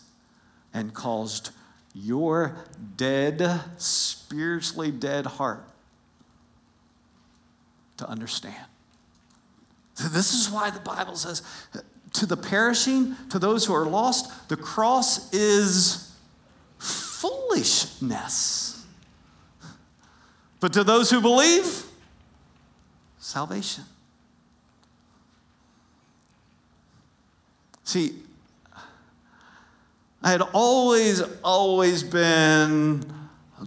and 0.73 0.93
caused 0.93 1.49
your 1.93 2.55
dead, 2.95 3.61
spiritually 3.77 4.91
dead 4.91 5.25
heart 5.25 5.67
to 7.97 8.07
understand. 8.07 8.65
This 9.97 10.33
is 10.33 10.49
why 10.49 10.69
the 10.69 10.79
Bible 10.79 11.15
says 11.15 11.41
to 12.13 12.25
the 12.25 12.37
perishing, 12.37 13.15
to 13.29 13.39
those 13.39 13.65
who 13.65 13.73
are 13.73 13.85
lost, 13.85 14.49
the 14.49 14.57
cross 14.57 15.33
is 15.33 16.15
foolishness. 16.77 18.85
But 20.59 20.73
to 20.73 20.83
those 20.83 21.11
who 21.11 21.21
believe, 21.21 21.83
salvation. 23.19 23.83
See, 27.83 28.15
I 30.23 30.31
had 30.31 30.41
always, 30.41 31.21
always 31.43 32.03
been 32.03 33.03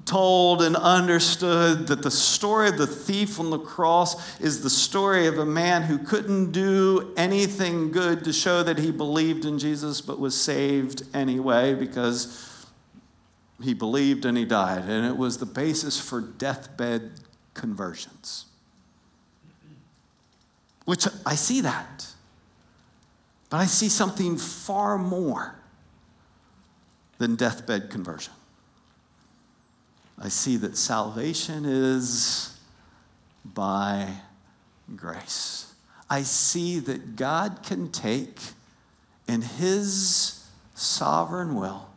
told 0.04 0.62
and 0.62 0.76
understood 0.76 1.88
that 1.88 2.02
the 2.02 2.10
story 2.10 2.68
of 2.68 2.78
the 2.78 2.86
thief 2.86 3.40
on 3.40 3.50
the 3.50 3.58
cross 3.58 4.38
is 4.40 4.62
the 4.62 4.70
story 4.70 5.26
of 5.26 5.38
a 5.38 5.44
man 5.44 5.82
who 5.82 5.98
couldn't 5.98 6.52
do 6.52 7.12
anything 7.16 7.90
good 7.90 8.22
to 8.24 8.32
show 8.32 8.62
that 8.62 8.78
he 8.78 8.92
believed 8.92 9.44
in 9.44 9.58
Jesus 9.58 10.00
but 10.00 10.20
was 10.20 10.40
saved 10.40 11.02
anyway 11.12 11.74
because 11.74 12.66
he 13.60 13.74
believed 13.74 14.24
and 14.24 14.38
he 14.38 14.44
died. 14.44 14.84
And 14.84 15.04
it 15.04 15.16
was 15.16 15.38
the 15.38 15.46
basis 15.46 16.00
for 16.00 16.20
deathbed 16.20 17.12
conversions. 17.54 18.46
Which 20.84 21.06
I 21.26 21.34
see 21.34 21.60
that. 21.62 22.06
But 23.48 23.58
I 23.58 23.66
see 23.66 23.88
something 23.88 24.38
far 24.38 24.96
more 24.96 25.56
than 27.18 27.34
deathbed 27.34 27.90
conversion. 27.90 28.32
I 30.20 30.28
see 30.28 30.56
that 30.58 30.76
salvation 30.76 31.64
is 31.64 32.58
by 33.44 34.08
grace. 34.94 35.72
I 36.08 36.22
see 36.22 36.78
that 36.80 37.16
God 37.16 37.60
can 37.62 37.90
take 37.90 38.38
in 39.26 39.42
His 39.42 40.46
sovereign 40.74 41.54
will 41.54 41.90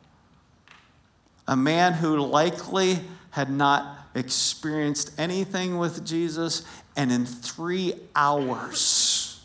a 1.47 1.55
man 1.55 1.93
who 1.93 2.17
likely 2.19 3.01
had 3.31 3.49
not 3.49 4.07
experienced 4.15 5.11
anything 5.17 5.77
with 5.77 6.05
Jesus, 6.05 6.63
and 6.95 7.11
in 7.11 7.25
three 7.25 7.93
hours, 8.15 9.41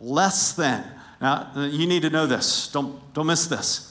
less 0.00 0.52
than, 0.54 0.84
now 1.20 1.50
you 1.54 1.86
need 1.86 2.02
to 2.02 2.10
know 2.10 2.26
this, 2.26 2.68
don't, 2.68 3.00
don't 3.14 3.26
miss 3.26 3.46
this. 3.46 3.87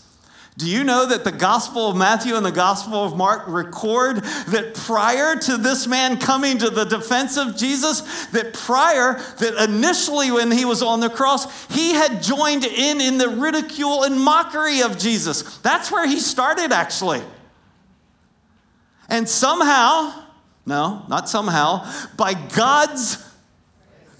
Do 0.57 0.67
you 0.67 0.83
know 0.83 1.05
that 1.05 1.23
the 1.23 1.31
Gospel 1.31 1.91
of 1.91 1.95
Matthew 1.95 2.35
and 2.35 2.43
the 2.43 2.51
Gospel 2.51 3.03
of 3.03 3.15
Mark 3.15 3.43
record 3.47 4.23
that 4.47 4.73
prior 4.73 5.35
to 5.35 5.55
this 5.55 5.85
man 5.85 6.17
coming 6.17 6.57
to 6.57 6.71
the 6.71 6.83
defense 6.83 7.37
of 7.37 7.55
Jesus, 7.55 8.25
that 8.27 8.55
prior, 8.55 9.21
that 9.37 9.69
initially 9.69 10.31
when 10.31 10.49
he 10.49 10.65
was 10.65 10.81
on 10.81 10.99
the 10.99 11.11
cross, 11.11 11.67
he 11.67 11.93
had 11.93 12.23
joined 12.23 12.65
in 12.65 12.99
in 12.99 13.19
the 13.19 13.29
ridicule 13.29 14.03
and 14.03 14.19
mockery 14.19 14.81
of 14.81 14.97
Jesus. 14.97 15.59
That's 15.59 15.91
where 15.91 16.07
he 16.07 16.19
started, 16.19 16.73
actually. 16.73 17.21
And 19.09 19.29
somehow, 19.29 20.23
no, 20.65 21.05
not 21.07 21.29
somehow, 21.29 21.87
by 22.17 22.33
God's 22.33 23.23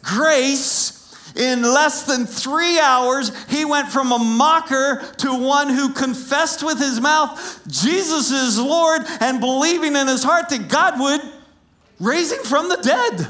grace, 0.04 0.97
in 1.38 1.62
less 1.62 2.04
than 2.04 2.26
three 2.26 2.80
hours, 2.80 3.32
he 3.46 3.64
went 3.64 3.90
from 3.90 4.12
a 4.12 4.18
mocker 4.18 5.04
to 5.18 5.34
one 5.34 5.70
who 5.70 5.94
confessed 5.94 6.64
with 6.64 6.80
his 6.80 7.00
mouth 7.00 7.62
Jesus 7.68 8.32
is 8.32 8.60
Lord 8.60 9.04
and 9.20 9.40
believing 9.40 9.96
in 9.96 10.08
his 10.08 10.24
heart 10.24 10.50
that 10.50 10.68
God 10.68 11.00
would 11.00 11.22
raise 12.00 12.32
him 12.32 12.44
from 12.44 12.70
the 12.70 12.78
dead. 12.78 13.28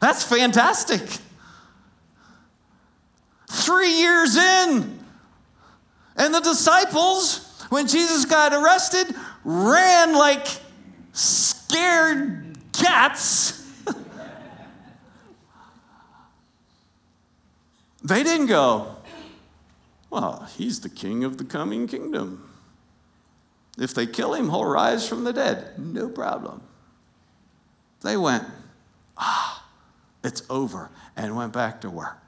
That's 0.00 0.22
fantastic. 0.22 1.02
Three 3.48 3.92
years 3.92 4.36
in, 4.36 4.98
and 6.16 6.34
the 6.34 6.40
disciples, 6.40 7.64
when 7.68 7.86
Jesus 7.86 8.24
got 8.24 8.52
arrested, 8.52 9.14
ran 9.44 10.14
like 10.14 10.46
scared 11.12 12.58
cats 12.72 13.65
They 18.06 18.22
didn't 18.22 18.46
go, 18.46 18.98
well, 20.10 20.48
he's 20.56 20.78
the 20.78 20.88
king 20.88 21.24
of 21.24 21.38
the 21.38 21.44
coming 21.44 21.88
kingdom. 21.88 22.48
If 23.76 23.94
they 23.94 24.06
kill 24.06 24.34
him, 24.34 24.50
he'll 24.50 24.64
rise 24.64 25.08
from 25.08 25.24
the 25.24 25.32
dead. 25.32 25.76
No 25.76 26.08
problem. 26.08 26.62
They 28.02 28.16
went, 28.16 28.44
ah, 29.18 29.66
it's 30.22 30.44
over, 30.48 30.90
and 31.16 31.34
went 31.34 31.52
back 31.52 31.80
to 31.80 31.90
work. 31.90 32.18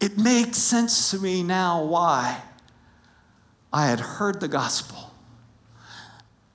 It 0.00 0.18
makes 0.18 0.58
sense 0.58 1.12
to 1.12 1.18
me 1.20 1.44
now 1.44 1.84
why 1.84 2.42
I 3.72 3.86
had 3.86 4.00
heard 4.00 4.40
the 4.40 4.48
gospel 4.48 5.05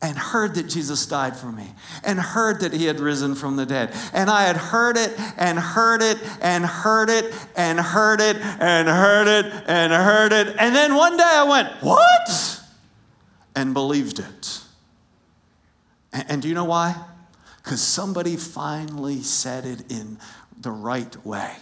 and 0.02 0.18
heard 0.18 0.56
that 0.56 0.68
Jesus 0.68 1.06
died 1.06 1.36
for 1.36 1.52
me 1.52 1.68
and 2.04 2.20
heard 2.20 2.62
that 2.62 2.74
he 2.74 2.86
had 2.86 3.00
risen 3.00 3.36
from 3.36 3.56
the 3.56 3.66
dead. 3.66 3.96
And 4.14 4.30
I 4.30 4.44
had 4.44 4.58
heard 4.58 4.98
it 4.98 5.14
and 5.38 5.60
heard 5.60 6.02
it 6.02 6.18
and 6.42 6.66
heard 6.66 7.10
it 7.10 7.32
and 7.56 7.80
heard 7.80 8.20
it 8.20 8.38
and 8.38 8.88
heard 8.88 9.28
it 9.28 9.46
and 9.68 9.94
heard 9.94 10.34
it. 10.34 10.56
And 10.58 10.76
then 10.76 10.96
one 10.96 11.18
day 11.18 11.24
I 11.24 11.44
went, 11.44 11.70
What? 11.82 12.62
And 13.56 13.74
believed 13.74 14.20
it. 14.20 14.62
And, 16.12 16.26
and 16.30 16.42
do 16.42 16.48
you 16.48 16.56
know 16.56 16.66
why? 16.66 16.96
Because 17.64 17.82
somebody 17.82 18.38
finally 18.38 19.22
said 19.22 19.66
it 19.66 19.92
in 19.92 20.18
the 20.60 20.72
right 20.72 21.16
way. 21.26 21.56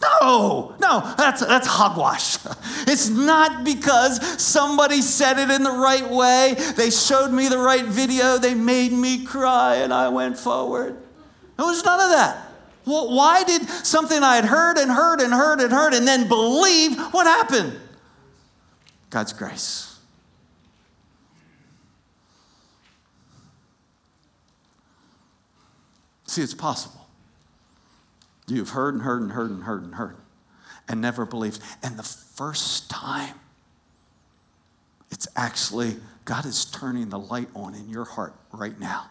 No, 0.00 0.74
no, 0.80 1.14
that's, 1.16 1.44
that's 1.44 1.66
hogwash. 1.66 2.38
It's 2.86 3.10
not 3.10 3.62
because 3.62 4.20
somebody 4.42 5.02
said 5.02 5.38
it 5.38 5.50
in 5.50 5.62
the 5.62 5.70
right 5.70 6.08
way, 6.08 6.54
they 6.76 6.90
showed 6.90 7.30
me 7.30 7.48
the 7.48 7.58
right 7.58 7.84
video, 7.84 8.38
they 8.38 8.54
made 8.54 8.92
me 8.92 9.24
cry, 9.24 9.76
and 9.76 9.92
I 9.92 10.08
went 10.08 10.38
forward. 10.38 10.96
It 11.58 11.62
was 11.62 11.84
none 11.84 12.00
of 12.00 12.10
that. 12.10 12.50
Well, 12.86 13.14
why 13.14 13.44
did 13.44 13.68
something 13.68 14.22
I 14.22 14.36
had 14.36 14.46
heard 14.46 14.78
and 14.78 14.90
heard 14.90 15.20
and 15.20 15.32
heard 15.32 15.60
and 15.60 15.70
heard 15.70 15.92
and 15.92 16.08
then 16.08 16.26
believe 16.26 16.98
what 17.12 17.26
happened? 17.26 17.78
God's 19.10 19.34
grace. 19.34 19.98
See, 26.26 26.42
it's 26.42 26.54
possible. 26.54 26.99
You've 28.50 28.70
heard 28.70 28.94
and 28.94 29.02
heard 29.02 29.22
and 29.22 29.32
heard 29.32 29.50
and 29.50 29.64
heard 29.64 29.82
and 29.82 29.94
heard 29.94 30.16
and 30.88 31.00
never 31.00 31.24
believed. 31.24 31.60
And 31.82 31.96
the 31.96 32.02
first 32.02 32.90
time, 32.90 33.36
it's 35.10 35.28
actually 35.36 35.96
God 36.24 36.44
is 36.44 36.64
turning 36.64 37.08
the 37.08 37.18
light 37.18 37.48
on 37.54 37.74
in 37.74 37.88
your 37.88 38.04
heart 38.04 38.34
right 38.52 38.78
now. 38.78 39.10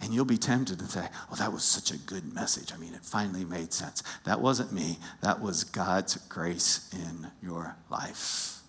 And 0.00 0.12
you'll 0.12 0.24
be 0.24 0.36
tempted 0.36 0.78
to 0.80 0.84
say, 0.86 1.08
well, 1.28 1.36
that 1.38 1.52
was 1.52 1.64
such 1.64 1.90
a 1.90 1.96
good 1.96 2.34
message. 2.34 2.72
I 2.72 2.76
mean, 2.76 2.92
it 2.92 3.04
finally 3.04 3.44
made 3.44 3.72
sense. 3.72 4.02
That 4.24 4.40
wasn't 4.40 4.72
me, 4.72 4.98
that 5.22 5.40
was 5.40 5.64
God's 5.64 6.16
grace 6.28 6.90
in 6.92 7.30
your 7.42 7.76
life. 7.90 8.60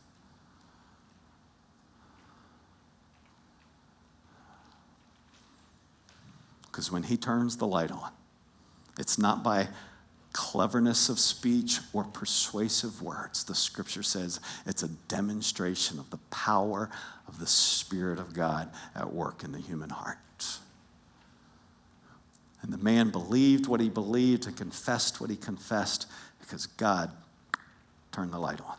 Because 6.64 6.92
when 6.92 7.04
He 7.04 7.18
turns 7.18 7.58
the 7.58 7.68
light 7.68 7.92
on, 7.92 8.12
it's 8.98 9.18
not 9.18 9.44
by 9.44 9.68
cleverness 10.34 11.08
of 11.08 11.18
speech 11.18 11.80
or 11.94 12.04
persuasive 12.04 13.02
words. 13.02 13.46
The 13.46 13.56
scripture 13.56 14.04
says 14.04 14.40
it's 14.66 14.84
a 14.84 14.90
demonstration 15.08 15.98
of 15.98 16.10
the 16.10 16.18
power 16.30 16.90
of 17.28 17.40
the 17.40 17.48
Spirit 17.48 18.20
of 18.20 18.34
God 18.34 18.70
at 18.94 19.14
work 19.14 19.44
in 19.44 19.54
the 19.54 19.60
human 19.60 19.90
heart. 19.90 20.18
And 22.62 22.74
the 22.74 22.78
man 22.78 23.12
believed 23.12 23.68
what 23.68 23.80
he 23.80 23.90
believed 23.90 24.48
and 24.48 24.58
confessed 24.58 25.22
what 25.22 25.30
he 25.30 25.38
confessed 25.38 26.08
because 26.40 26.66
God 26.66 27.12
turned 28.12 28.34
the 28.34 28.40
light 28.40 28.60
on. 28.60 28.76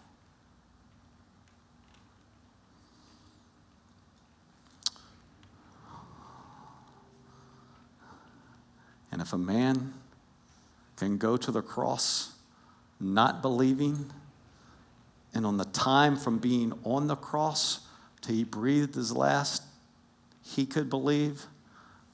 And 9.10 9.22
if 9.22 9.32
a 9.32 9.38
man 9.38 9.94
can 10.96 11.18
go 11.18 11.36
to 11.36 11.50
the 11.50 11.62
cross 11.62 12.32
not 12.98 13.42
believing, 13.42 14.10
and 15.34 15.44
on 15.44 15.58
the 15.58 15.66
time 15.66 16.16
from 16.16 16.38
being 16.38 16.72
on 16.84 17.06
the 17.08 17.16
cross 17.16 17.80
till 18.22 18.34
he 18.34 18.44
breathed 18.44 18.94
his 18.94 19.12
last, 19.12 19.62
he 20.42 20.64
could 20.64 20.88
believe. 20.88 21.46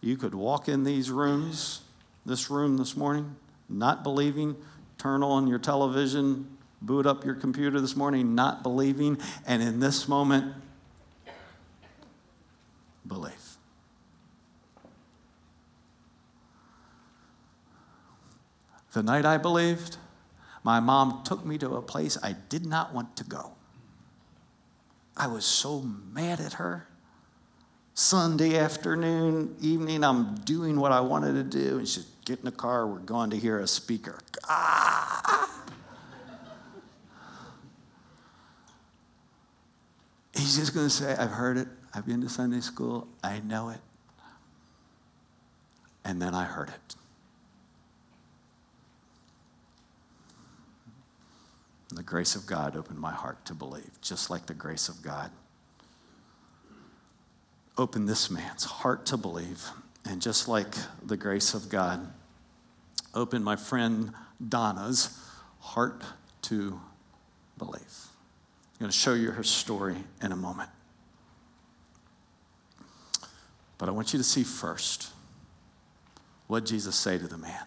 You 0.00 0.16
could 0.16 0.34
walk 0.34 0.68
in 0.68 0.82
these 0.82 1.10
rooms, 1.10 1.82
this 2.26 2.50
room 2.50 2.76
this 2.76 2.96
morning, 2.96 3.36
not 3.68 4.02
believing, 4.02 4.56
turn 4.98 5.22
on 5.22 5.46
your 5.46 5.60
television, 5.60 6.56
boot 6.80 7.06
up 7.06 7.24
your 7.24 7.36
computer 7.36 7.80
this 7.80 7.94
morning, 7.94 8.34
not 8.34 8.64
believing, 8.64 9.18
and 9.46 9.62
in 9.62 9.78
this 9.78 10.08
moment, 10.08 10.52
believe. 13.06 13.41
The 18.92 19.02
night 19.02 19.24
I 19.24 19.38
believed, 19.38 19.96
my 20.62 20.80
mom 20.80 21.22
took 21.24 21.44
me 21.44 21.58
to 21.58 21.74
a 21.76 21.82
place 21.82 22.18
I 22.22 22.36
did 22.48 22.66
not 22.66 22.92
want 22.92 23.16
to 23.16 23.24
go. 23.24 23.52
I 25.16 25.26
was 25.26 25.44
so 25.44 25.80
mad 25.80 26.40
at 26.40 26.54
her. 26.54 26.88
Sunday 27.94 28.58
afternoon, 28.58 29.56
evening, 29.60 30.02
I'm 30.02 30.36
doing 30.36 30.80
what 30.80 30.92
I 30.92 31.00
wanted 31.00 31.34
to 31.34 31.42
do, 31.42 31.78
and 31.78 31.88
she 31.88 32.00
said, 32.00 32.04
Get 32.24 32.38
in 32.38 32.44
the 32.44 32.52
car, 32.52 32.86
we're 32.86 33.00
going 33.00 33.30
to 33.30 33.36
hear 33.36 33.58
a 33.58 33.66
speaker. 33.66 34.20
Ah! 34.48 35.50
He's 40.34 40.56
just 40.56 40.72
going 40.72 40.86
to 40.86 40.90
say, 40.90 41.14
I've 41.16 41.30
heard 41.30 41.58
it, 41.58 41.68
I've 41.92 42.06
been 42.06 42.20
to 42.22 42.28
Sunday 42.28 42.60
school, 42.60 43.08
I 43.22 43.40
know 43.40 43.68
it. 43.70 43.80
And 46.04 46.22
then 46.22 46.34
I 46.34 46.44
heard 46.44 46.68
it. 46.68 46.94
And 51.92 51.98
the 51.98 52.02
grace 52.02 52.34
of 52.34 52.46
God 52.46 52.74
opened 52.74 52.98
my 52.98 53.12
heart 53.12 53.44
to 53.44 53.52
believe, 53.52 54.00
just 54.00 54.30
like 54.30 54.46
the 54.46 54.54
grace 54.54 54.88
of 54.88 55.02
God 55.02 55.30
opened 57.76 58.08
this 58.08 58.30
man's 58.30 58.64
heart 58.64 59.04
to 59.04 59.18
believe. 59.18 59.68
And 60.06 60.22
just 60.22 60.48
like 60.48 60.74
the 61.04 61.18
grace 61.18 61.52
of 61.52 61.68
God 61.68 62.10
opened 63.12 63.44
my 63.44 63.56
friend 63.56 64.14
Donna's 64.48 65.20
heart 65.60 66.02
to 66.42 66.80
believe. 67.58 68.06
I'm 68.76 68.78
going 68.78 68.90
to 68.90 68.96
show 68.96 69.12
you 69.12 69.32
her 69.32 69.42
story 69.42 69.96
in 70.22 70.32
a 70.32 70.36
moment. 70.36 70.70
But 73.76 73.90
I 73.90 73.92
want 73.92 74.14
you 74.14 74.18
to 74.18 74.24
see 74.24 74.44
first 74.44 75.10
what 76.46 76.64
Jesus 76.64 76.96
say 76.96 77.18
to 77.18 77.28
the 77.28 77.36
man. 77.36 77.66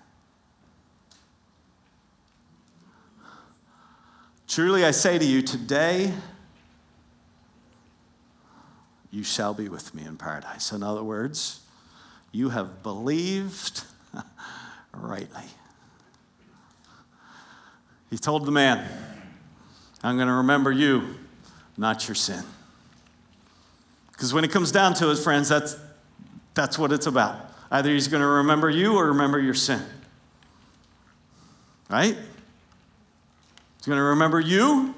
Truly 4.55 4.85
I 4.85 4.91
say 4.91 5.19
to 5.19 5.25
you, 5.25 5.41
today 5.41 6.13
you 9.11 9.21
shall 9.21 9.53
be 9.53 9.67
with 9.67 9.93
me 9.93 10.05
in 10.05 10.15
paradise. 10.15 10.71
In 10.71 10.81
other 10.81 11.03
words, 11.03 11.59
you 12.31 12.51
have 12.51 12.81
believed 12.81 13.83
rightly. 14.93 15.43
He 18.09 18.17
told 18.17 18.45
the 18.45 18.51
man, 18.53 18.87
I'm 20.01 20.15
going 20.15 20.29
to 20.29 20.35
remember 20.35 20.71
you, 20.71 21.15
not 21.75 22.07
your 22.07 22.15
sin. 22.15 22.45
Because 24.13 24.33
when 24.33 24.45
it 24.45 24.51
comes 24.51 24.71
down 24.71 24.93
to 24.93 25.11
it, 25.11 25.17
friends, 25.17 25.49
that's, 25.49 25.75
that's 26.53 26.79
what 26.79 26.93
it's 26.93 27.07
about. 27.07 27.51
Either 27.69 27.89
he's 27.89 28.07
going 28.07 28.21
to 28.21 28.27
remember 28.27 28.69
you 28.69 28.95
or 28.95 29.07
remember 29.07 29.37
your 29.37 29.53
sin. 29.53 29.81
Right? 31.89 32.15
He's 33.85 33.89
going 33.89 33.99
to 33.99 34.03
remember 34.03 34.39
you 34.39 34.95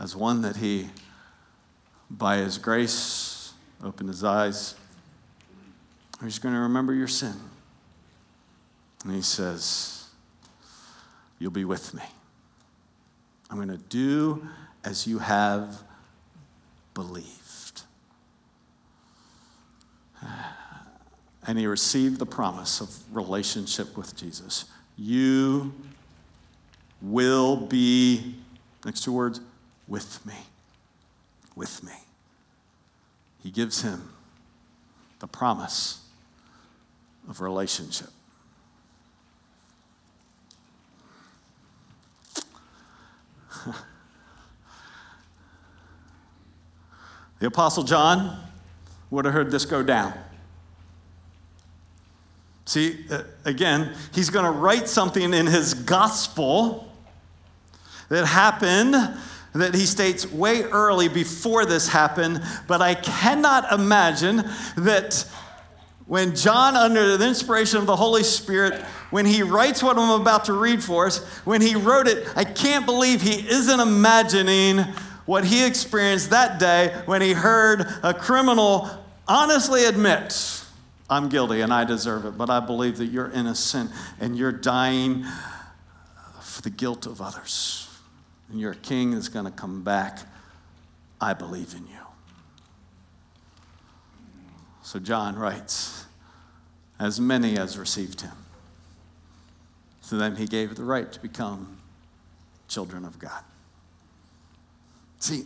as 0.00 0.16
one 0.16 0.40
that 0.40 0.56
he, 0.56 0.88
by 2.08 2.38
his 2.38 2.56
grace, 2.56 3.52
opened 3.82 4.08
his 4.08 4.24
eyes. 4.24 4.74
He's 6.22 6.38
going 6.38 6.54
to 6.54 6.62
remember 6.62 6.94
your 6.94 7.08
sin. 7.08 7.34
And 9.04 9.14
he 9.14 9.20
says, 9.20 10.08
You'll 11.38 11.50
be 11.50 11.66
with 11.66 11.92
me. 11.92 12.04
I'm 13.50 13.58
going 13.58 13.68
to 13.68 13.76
do 13.76 14.48
as 14.82 15.06
you 15.06 15.18
have 15.18 15.82
believed. 16.94 17.82
and 21.46 21.58
he 21.58 21.66
received 21.66 22.18
the 22.18 22.26
promise 22.26 22.80
of 22.80 22.90
relationship 23.14 23.96
with 23.96 24.16
Jesus. 24.16 24.64
You 24.96 25.72
will 27.02 27.56
be, 27.56 28.36
next 28.84 29.04
two 29.04 29.12
words, 29.12 29.40
with 29.86 30.24
me. 30.24 30.34
With 31.54 31.84
me. 31.84 31.92
He 33.42 33.50
gives 33.50 33.82
him 33.82 34.08
the 35.18 35.26
promise 35.26 36.00
of 37.28 37.40
relationship. 37.42 38.08
the 47.38 47.46
Apostle 47.46 47.84
John 47.84 48.38
would 49.10 49.26
have 49.26 49.34
heard 49.34 49.50
this 49.50 49.66
go 49.66 49.82
down. 49.82 50.14
See, 52.66 53.04
uh, 53.10 53.22
again, 53.44 53.92
he's 54.14 54.30
going 54.30 54.46
to 54.46 54.50
write 54.50 54.88
something 54.88 55.34
in 55.34 55.46
his 55.46 55.74
gospel 55.74 56.90
that 58.08 58.26
happened 58.26 58.94
that 59.54 59.74
he 59.74 59.86
states 59.86 60.30
way 60.30 60.62
early 60.64 61.08
before 61.08 61.64
this 61.64 61.88
happened, 61.88 62.42
but 62.66 62.82
I 62.82 62.94
cannot 62.94 63.72
imagine 63.72 64.44
that 64.76 65.24
when 66.06 66.34
John, 66.34 66.76
under 66.76 67.16
the 67.16 67.26
inspiration 67.26 67.78
of 67.78 67.86
the 67.86 67.96
Holy 67.96 68.24
Spirit, 68.24 68.82
when 69.10 69.24
he 69.24 69.42
writes 69.42 69.82
what 69.82 69.96
I'm 69.96 70.20
about 70.20 70.46
to 70.46 70.52
read 70.52 70.82
for 70.82 71.06
us, 71.06 71.24
when 71.44 71.60
he 71.60 71.76
wrote 71.76 72.08
it, 72.08 72.26
I 72.36 72.44
can't 72.44 72.84
believe 72.84 73.22
he 73.22 73.48
isn't 73.48 73.80
imagining 73.80 74.78
what 75.24 75.44
he 75.44 75.64
experienced 75.64 76.30
that 76.30 76.58
day 76.58 77.00
when 77.06 77.22
he 77.22 77.32
heard 77.32 77.86
a 78.02 78.12
criminal 78.12 78.90
honestly 79.26 79.86
admit 79.86 80.63
I'm 81.08 81.28
guilty 81.28 81.60
and 81.60 81.72
I 81.72 81.84
deserve 81.84 82.24
it, 82.24 82.38
but 82.38 82.48
I 82.48 82.60
believe 82.60 82.96
that 82.98 83.06
you're 83.06 83.30
innocent 83.30 83.90
and 84.20 84.36
you're 84.36 84.52
dying 84.52 85.24
for 86.40 86.62
the 86.62 86.70
guilt 86.70 87.06
of 87.06 87.20
others. 87.20 87.88
And 88.50 88.60
your 88.60 88.74
king 88.74 89.12
is 89.12 89.28
going 89.28 89.44
to 89.44 89.50
come 89.50 89.82
back. 89.82 90.20
I 91.20 91.34
believe 91.34 91.74
in 91.74 91.86
you. 91.86 91.94
So 94.82 94.98
John 94.98 95.36
writes, 95.36 96.04
as 96.98 97.20
many 97.20 97.58
as 97.58 97.76
received 97.78 98.20
him. 98.20 98.32
So 100.00 100.16
then 100.16 100.36
he 100.36 100.46
gave 100.46 100.74
the 100.74 100.84
right 100.84 101.10
to 101.10 101.20
become 101.20 101.78
children 102.68 103.04
of 103.04 103.18
God. 103.18 103.42
See, 105.18 105.44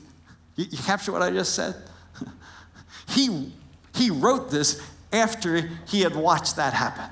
you, 0.57 0.67
you 0.71 0.79
capture 0.79 1.13
what 1.13 1.23
I 1.23 1.31
just 1.31 1.55
said? 1.55 1.77
he, 3.09 3.53
he 3.95 4.11
wrote 4.11 4.51
this 4.51 4.83
after 5.13 5.71
he 5.87 6.03
had 6.03 6.15
watched 6.15 6.57
that 6.57 6.75
happen. 6.75 7.11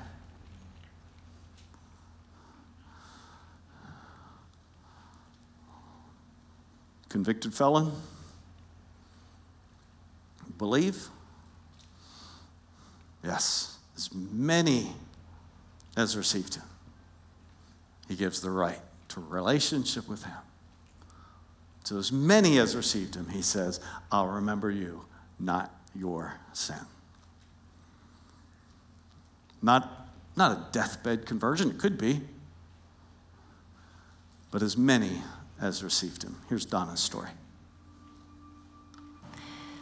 Convicted 7.09 7.53
felon? 7.53 7.91
Believe? 10.57 11.07
Yes, 13.23 13.77
as 13.95 14.13
many 14.13 14.93
as 15.95 16.15
received 16.15 16.55
him, 16.55 16.63
he 18.07 18.15
gives 18.15 18.41
the 18.41 18.51
right 18.51 18.79
to 19.09 19.19
relationship 19.19 20.07
with 20.07 20.23
him. 20.23 20.37
To 21.85 21.97
as 21.97 22.11
many 22.11 22.59
as 22.59 22.75
received 22.75 23.15
him, 23.15 23.29
he 23.29 23.41
says, 23.41 23.79
I'll 24.11 24.27
remember 24.27 24.69
you, 24.69 25.05
not 25.39 25.73
your 25.95 26.39
sin. 26.53 26.85
Not, 29.67 30.07
not 30.37 30.51
a 30.53 30.65
deathbed 30.71 31.25
conversion, 31.25 31.71
it 31.71 31.77
could 31.77 31.97
be, 31.97 32.21
but 34.49 34.61
as 34.61 34.77
many 34.77 35.23
as 35.59 35.83
received 35.83 36.23
him. 36.23 36.37
Here's 36.47 36.65
Donna's 36.65 37.01
story. 37.01 37.31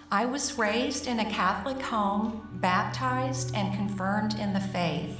I 0.09 0.25
was 0.25 0.57
raised 0.57 1.05
in 1.05 1.19
a 1.19 1.29
Catholic 1.29 1.79
home, 1.83 2.49
baptized 2.53 3.53
and 3.55 3.75
confirmed 3.75 4.39
in 4.39 4.53
the 4.53 4.59
faith. 4.59 5.19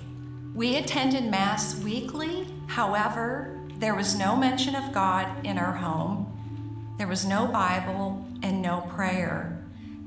We 0.56 0.78
attended 0.78 1.26
Mass 1.26 1.80
weekly, 1.84 2.48
however, 2.66 3.60
there 3.78 3.94
was 3.94 4.18
no 4.18 4.36
mention 4.36 4.74
of 4.74 4.92
God 4.92 5.46
in 5.46 5.60
our 5.60 5.74
home. 5.74 6.96
There 6.98 7.08
was 7.08 7.24
no 7.24 7.46
Bible 7.46 8.26
and 8.42 8.64
no 8.64 8.82
prayer. 8.96 9.55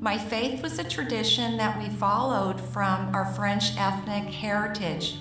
My 0.01 0.17
faith 0.17 0.63
was 0.63 0.79
a 0.79 0.85
tradition 0.85 1.57
that 1.57 1.77
we 1.77 1.89
followed 1.89 2.61
from 2.61 3.13
our 3.13 3.27
French 3.35 3.77
ethnic 3.77 4.33
heritage, 4.33 5.17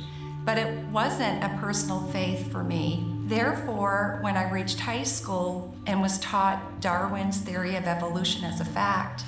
but 0.45 0.59
it 0.59 0.86
wasn't 0.89 1.43
a 1.43 1.57
personal 1.59 2.01
faith 2.11 2.51
for 2.51 2.63
me. 2.63 3.03
Therefore, 3.25 4.19
when 4.21 4.38
I 4.38 4.51
reached 4.51 4.80
high 4.80 5.01
school 5.01 5.75
and 5.88 5.99
was 5.99 6.19
taught 6.19 6.80
Darwin's 6.80 7.39
theory 7.39 7.75
of 7.75 7.88
evolution 7.88 8.43
as 8.43 8.61
a 8.61 8.65
fact, 8.65 9.23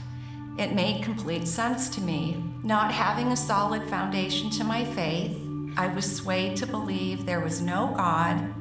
it 0.59 0.75
made 0.75 1.03
complete 1.03 1.47
sense 1.47 1.89
to 1.95 2.01
me. 2.01 2.43
Not 2.61 2.91
having 2.91 3.31
a 3.31 3.37
solid 3.37 3.89
foundation 3.89 4.51
to 4.51 4.63
my 4.63 4.85
faith, 4.85 5.35
I 5.75 5.87
was 5.87 6.15
swayed 6.15 6.57
to 6.57 6.67
believe 6.67 7.25
there 7.25 7.39
was 7.39 7.59
no 7.59 7.91
God 7.97 8.53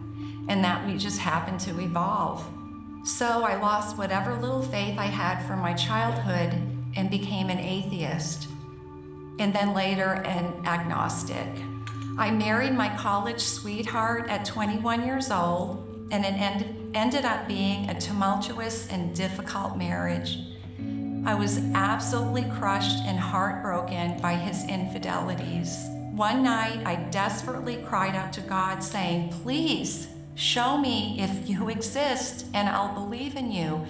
and 0.48 0.64
that 0.64 0.86
we 0.86 0.96
just 0.96 1.18
happened 1.18 1.60
to 1.60 1.80
evolve. 1.80 2.46
So 3.04 3.44
I 3.44 3.60
lost 3.60 3.98
whatever 3.98 4.34
little 4.34 4.62
faith 4.62 4.98
I 4.98 5.06
had 5.06 5.46
from 5.46 5.58
my 5.58 5.74
childhood 5.74 6.77
and 6.96 7.10
became 7.10 7.50
an 7.50 7.58
atheist, 7.58 8.48
and 9.38 9.54
then 9.54 9.74
later 9.74 10.22
an 10.24 10.66
agnostic. 10.66 11.48
I 12.18 12.30
married 12.30 12.74
my 12.74 12.88
college 12.96 13.40
sweetheart 13.40 14.28
at 14.28 14.44
21 14.44 15.06
years 15.06 15.30
old, 15.30 16.08
and 16.10 16.24
it 16.24 16.34
end, 16.34 16.96
ended 16.96 17.24
up 17.24 17.46
being 17.46 17.88
a 17.88 18.00
tumultuous 18.00 18.88
and 18.88 19.14
difficult 19.14 19.76
marriage. 19.76 20.38
I 21.24 21.34
was 21.34 21.58
absolutely 21.74 22.44
crushed 22.58 23.04
and 23.04 23.18
heartbroken 23.18 24.20
by 24.20 24.34
his 24.34 24.64
infidelities. 24.64 25.76
One 26.12 26.42
night, 26.42 26.80
I 26.84 26.96
desperately 26.96 27.76
cried 27.76 28.16
out 28.16 28.32
to 28.32 28.40
God, 28.40 28.82
saying, 28.82 29.30
Please 29.42 30.08
show 30.34 30.78
me 30.78 31.16
if 31.20 31.48
you 31.48 31.68
exist, 31.68 32.46
and 32.54 32.68
I'll 32.68 32.94
believe 32.94 33.36
in 33.36 33.52
you. 33.52 33.86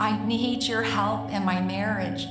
I 0.00 0.24
need 0.24 0.62
your 0.62 0.82
help 0.82 1.30
in 1.30 1.44
my 1.44 1.60
marriage. 1.60 2.28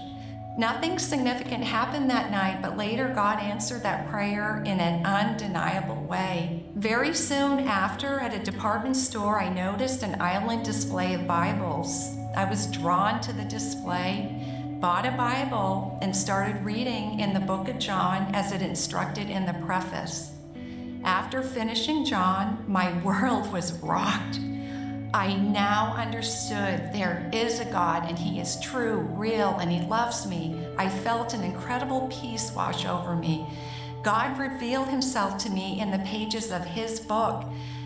Nothing 0.58 0.98
significant 0.98 1.66
happened 1.66 2.10
that 2.10 2.32
night, 2.32 2.62
but 2.62 2.78
later 2.78 3.12
God 3.14 3.40
answered 3.40 3.84
that 3.84 4.10
prayer 4.10 4.64
in 4.66 4.80
an 4.80 5.06
undeniable 5.06 6.02
way. 6.06 6.64
Very 6.76 7.14
soon 7.14 7.60
after, 7.60 8.20
at 8.20 8.34
a 8.34 8.44
department 8.44 8.96
store, 8.96 9.40
I 9.40 9.50
noticed 9.50 10.02
an 10.02 10.20
island 10.22 10.64
display 10.64 11.14
of 11.14 11.28
Bibles. 11.28 12.16
I 12.36 12.46
was 12.46 12.68
drawn 12.68 13.20
to 13.22 13.34
the 13.34 13.44
display, 13.44 14.42
bought 14.80 15.06
a 15.06 15.12
Bible, 15.12 16.00
and 16.02 16.16
started 16.16 16.64
reading 16.64 17.20
in 17.20 17.34
the 17.34 17.40
book 17.40 17.68
of 17.68 17.80
John 17.80 18.34
as 18.34 18.52
it 18.52 18.62
instructed 18.62 19.30
in 19.30 19.46
the 19.46 19.62
preface. 19.66 20.32
After 21.04 21.44
finishing 21.44 22.06
John, 22.06 22.64
my 22.66 22.98
world 23.04 23.52
was 23.52 23.74
rocked. 23.84 24.40
I 25.14 25.36
now 25.36 25.94
understood 25.98 26.92
there 26.92 27.30
is 27.32 27.60
a 27.60 27.66
God 27.66 28.10
and 28.10 28.20
He 28.20 28.40
is 28.40 28.60
true, 28.60 28.98
real, 28.98 29.58
and 29.58 29.72
He 29.72 29.82
loves 29.82 30.28
me. 30.28 30.68
I 30.78 30.90
felt 30.90 31.34
an 31.34 31.44
incredible 31.44 32.10
peace 32.12 32.52
wash 32.54 32.86
over 32.86 33.16
me. 33.16 33.48
God 34.04 34.38
revealed 34.38 34.90
Himself 34.90 35.38
to 35.40 35.50
me 35.50 35.80
in 35.80 35.92
the 35.92 36.00
pages 36.00 36.52
of 36.52 36.66
His 36.66 37.00
book 37.00 37.46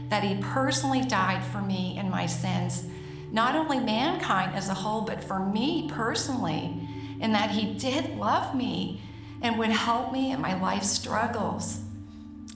that 0.09 0.23
He 0.23 0.41
personally 0.41 1.01
died 1.01 1.43
for 1.43 1.61
me 1.61 1.95
and 1.97 2.09
my 2.09 2.25
sins, 2.25 2.85
not 3.31 3.55
only 3.55 3.79
mankind 3.79 4.55
as 4.55 4.69
a 4.69 4.73
whole, 4.73 5.01
but 5.01 5.23
for 5.23 5.39
me 5.39 5.89
personally, 5.89 6.87
and 7.21 7.35
that 7.35 7.51
He 7.51 7.75
did 7.75 8.17
love 8.17 8.55
me 8.55 9.01
and 9.43 9.59
would 9.59 9.69
help 9.69 10.11
me 10.11 10.31
in 10.31 10.41
my 10.41 10.59
life 10.59 10.83
struggles. 10.83 11.80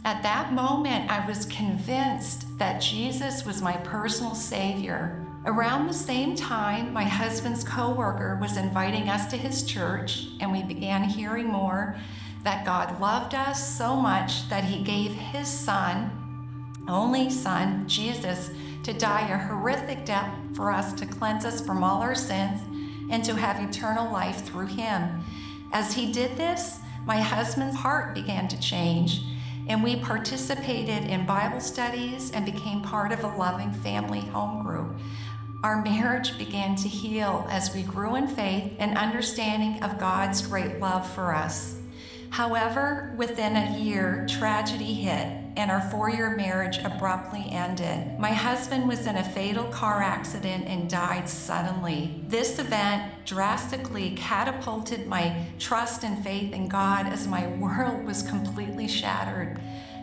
At 0.06 0.22
that 0.22 0.54
moment, 0.54 1.10
I 1.10 1.26
was 1.26 1.48
convinced 1.48 2.60
that 2.60 2.80
Jesus 2.80 3.44
was 3.44 3.64
my 3.64 3.76
personal 3.78 4.36
Savior. 4.36 5.26
Around 5.48 5.88
the 5.88 5.96
same 5.96 6.36
time, 6.36 6.94
my 6.94 7.04
husband's 7.04 7.64
coworker 7.64 8.38
was 8.40 8.56
inviting 8.56 9.10
us 9.10 9.26
to 9.32 9.36
his 9.36 9.64
church, 9.64 10.28
and 10.40 10.52
we 10.52 10.62
began 10.62 11.06
hearing 11.06 11.48
more 11.48 11.98
that 12.44 12.68
God 12.68 13.02
loved 13.02 13.34
us 13.34 13.76
so 13.76 13.96
much 13.96 14.48
that 14.50 14.66
he 14.66 14.84
gave 14.84 15.14
his 15.14 15.48
son, 15.48 16.12
only 16.88 17.32
son, 17.32 17.88
Jesus, 17.88 18.52
to 18.84 18.94
die 18.94 19.28
a 19.28 19.40
horrific 19.40 20.06
death 20.06 20.32
for 20.54 20.72
us 20.72 20.94
to 20.94 21.08
cleanse 21.08 21.46
us 21.46 21.62
from 21.62 21.84
all 21.84 22.04
our 22.04 22.14
sins 22.14 22.62
and 23.10 23.24
to 23.24 23.34
have 23.34 23.60
eternal 23.60 24.14
life 24.14 24.46
through 24.46 24.68
him. 24.68 25.24
As 25.74 25.96
he 25.96 26.12
did 26.12 26.38
this, 26.38 26.78
my 27.08 27.20
husband's 27.22 27.78
heart 27.78 28.14
began 28.14 28.48
to 28.50 28.60
change 28.60 29.24
and 29.68 29.84
we 29.84 29.96
participated 29.96 31.10
in 31.10 31.26
Bible 31.26 31.60
studies 31.60 32.32
and 32.32 32.46
became 32.46 32.82
part 32.82 33.12
of 33.12 33.24
a 33.24 33.36
loving 33.36 33.72
family 33.72 34.22
home 34.22 34.64
group. 34.64 34.98
Our 35.64 35.82
marriage 35.82 36.38
began 36.38 36.76
to 36.76 36.88
heal 36.88 37.48
as 37.50 37.74
we 37.74 37.84
grew 37.84 38.16
in 38.16 38.28
faith 38.28 38.74
and 38.78 38.98
understanding 38.98 39.82
of 39.82 39.98
God's 39.98 40.46
great 40.46 40.80
love 40.80 41.10
for 41.12 41.34
us. 41.34 41.78
However, 42.30 43.16
within 43.18 43.56
a 43.56 43.78
year, 43.78 44.28
tragedy 44.30 44.94
hit 44.94 45.45
and 45.58 45.72
our 45.72 45.82
four 45.90 46.10
year 46.10 46.36
marriage 46.36 46.80
abruptly 46.80 47.48
ended. 47.52 48.20
My 48.20 48.34
husband 48.34 48.88
was 48.88 49.08
in 49.08 49.16
a 49.16 49.24
fatal 49.24 49.66
car 49.66 50.02
accident 50.02 50.68
and 50.68 50.90
died 50.90 51.30
suddenly. 51.30 52.24
This 52.28 52.60
event 52.60 53.12
drastically 53.26 54.12
catapulted 54.12 55.08
my 55.08 55.46
trust 55.60 56.04
and 56.04 56.24
faith 56.24 56.54
in 56.54 56.68
God 56.68 57.08
as 57.08 57.28
my 57.28 57.48
world 57.48 58.06
was 58.06 58.22
completely 58.22 58.88
shattered. 58.88 59.60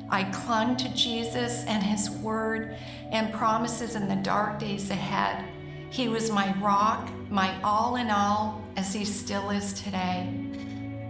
I 0.08 0.24
clung 0.24 0.76
to 0.76 0.94
Jesus 0.94 1.64
and 1.66 1.82
His 1.82 2.10
Word 2.10 2.76
and 3.10 3.32
promises 3.32 3.94
in 3.94 4.08
the 4.08 4.16
dark 4.16 4.58
days 4.58 4.90
ahead. 4.90 5.44
He 5.90 6.08
was 6.08 6.30
my 6.30 6.54
rock, 6.58 7.10
my 7.30 7.60
all 7.62 7.96
in 7.96 8.10
all, 8.10 8.62
as 8.76 8.92
He 8.92 9.04
still 9.04 9.50
is 9.50 9.72
today. 9.72 10.32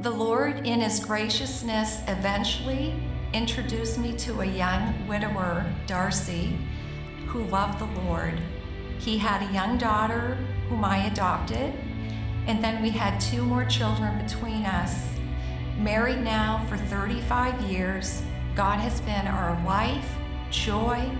The 0.02 0.10
Lord, 0.10 0.66
in 0.66 0.80
His 0.80 1.00
graciousness, 1.00 2.00
eventually 2.08 2.94
introduced 3.32 3.98
me 3.98 4.12
to 4.18 4.40
a 4.40 4.46
young 4.46 5.06
widower, 5.08 5.64
Darcy, 5.86 6.58
who 7.26 7.44
loved 7.44 7.78
the 7.78 8.00
Lord. 8.02 8.38
He 8.98 9.18
had 9.18 9.42
a 9.42 9.52
young 9.52 9.78
daughter 9.78 10.36
whom 10.68 10.84
I 10.84 11.06
adopted, 11.06 11.72
and 12.46 12.62
then 12.62 12.82
we 12.82 12.90
had 12.90 13.20
two 13.20 13.42
more 13.42 13.64
children 13.64 14.22
between 14.22 14.64
us. 14.64 15.08
Married 15.78 16.22
now 16.22 16.64
for 16.68 16.76
35 16.76 17.60
years, 17.62 18.22
God 18.54 18.78
has 18.80 19.00
been 19.00 19.26
our 19.26 19.62
life, 19.64 20.08
joy, 20.50 21.10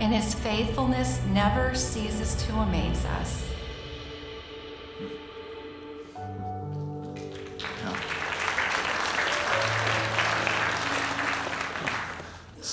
and 0.00 0.14
His 0.14 0.34
faithfulness 0.34 1.20
never 1.32 1.74
ceases 1.74 2.36
to 2.44 2.54
amaze 2.54 3.04
us. 3.04 3.50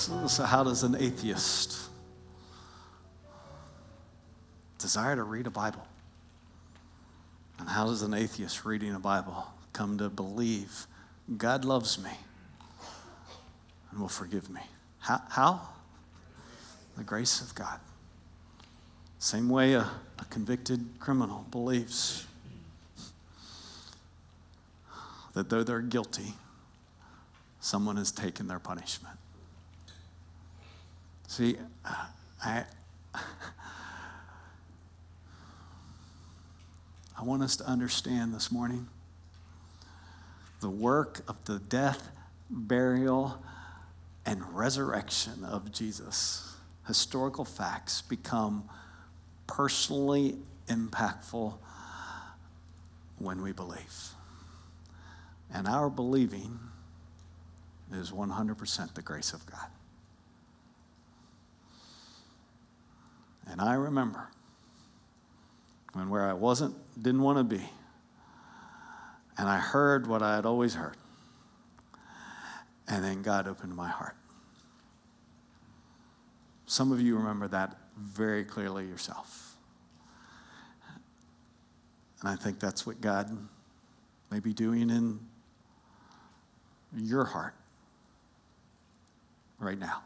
So, 0.04 0.42
how 0.42 0.64
does 0.64 0.82
an 0.82 0.96
atheist 0.96 1.88
desire 4.78 5.16
to 5.16 5.22
read 5.22 5.46
a 5.46 5.50
Bible? 5.50 5.86
And 7.58 7.70
how 7.70 7.86
does 7.86 8.02
an 8.02 8.12
atheist 8.12 8.66
reading 8.66 8.94
a 8.94 8.98
Bible 8.98 9.46
come 9.72 9.96
to 9.96 10.10
believe 10.10 10.86
God 11.38 11.64
loves 11.64 11.98
me 11.98 12.10
and 13.90 13.98
will 13.98 14.08
forgive 14.08 14.50
me? 14.50 14.60
How? 14.98 15.22
how? 15.30 15.60
The 16.98 17.04
grace 17.04 17.40
of 17.40 17.54
God. 17.54 17.80
Same 19.18 19.48
way 19.48 19.72
a, 19.72 19.88
a 20.18 20.24
convicted 20.28 20.84
criminal 21.00 21.46
believes 21.50 22.26
that 25.32 25.48
though 25.48 25.62
they're 25.62 25.80
guilty, 25.80 26.34
someone 27.58 27.96
has 27.96 28.12
taken 28.12 28.48
their 28.48 28.58
punishment. 28.58 29.18
See, 31.36 31.56
I, 32.44 32.62
I 37.18 37.22
want 37.24 37.42
us 37.42 37.56
to 37.56 37.64
understand 37.64 38.32
this 38.32 38.52
morning 38.52 38.86
the 40.60 40.70
work 40.70 41.22
of 41.26 41.44
the 41.46 41.58
death, 41.58 42.10
burial, 42.48 43.42
and 44.24 44.44
resurrection 44.56 45.44
of 45.44 45.72
Jesus. 45.72 46.54
Historical 46.86 47.44
facts 47.44 48.00
become 48.00 48.70
personally 49.48 50.36
impactful 50.68 51.54
when 53.18 53.42
we 53.42 53.50
believe. 53.50 54.10
And 55.52 55.66
our 55.66 55.90
believing 55.90 56.60
is 57.92 58.12
100% 58.12 58.94
the 58.94 59.02
grace 59.02 59.32
of 59.32 59.44
God. 59.46 59.66
And 63.50 63.60
I 63.60 63.74
remember 63.74 64.28
when 65.92 66.08
where 66.10 66.28
I 66.28 66.32
wasn't, 66.32 66.74
didn't 67.00 67.22
want 67.22 67.38
to 67.38 67.44
be, 67.44 67.62
and 69.36 69.48
I 69.48 69.58
heard 69.58 70.06
what 70.06 70.22
I 70.22 70.36
had 70.36 70.46
always 70.46 70.74
heard. 70.74 70.96
And 72.86 73.02
then 73.04 73.22
God 73.22 73.48
opened 73.48 73.74
my 73.74 73.88
heart. 73.88 74.16
Some 76.66 76.92
of 76.92 77.00
you 77.00 77.16
remember 77.16 77.48
that 77.48 77.76
very 77.98 78.44
clearly 78.44 78.86
yourself. 78.86 79.56
And 82.20 82.28
I 82.28 82.36
think 82.36 82.58
that's 82.58 82.86
what 82.86 83.00
God 83.00 83.36
may 84.30 84.40
be 84.40 84.52
doing 84.52 84.90
in 84.90 85.20
your 86.96 87.24
heart 87.24 87.54
right 89.58 89.78
now. 89.78 90.02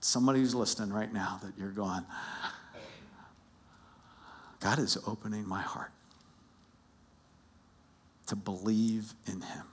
Somebody 0.00 0.40
who's 0.40 0.54
listening 0.54 0.92
right 0.92 1.12
now 1.12 1.38
that 1.42 1.52
you're 1.58 1.70
going, 1.70 2.04
God 4.60 4.78
is 4.78 4.98
opening 5.06 5.46
my 5.46 5.62
heart 5.62 5.92
to 8.26 8.36
believe 8.36 9.14
in 9.26 9.40
Him. 9.40 9.64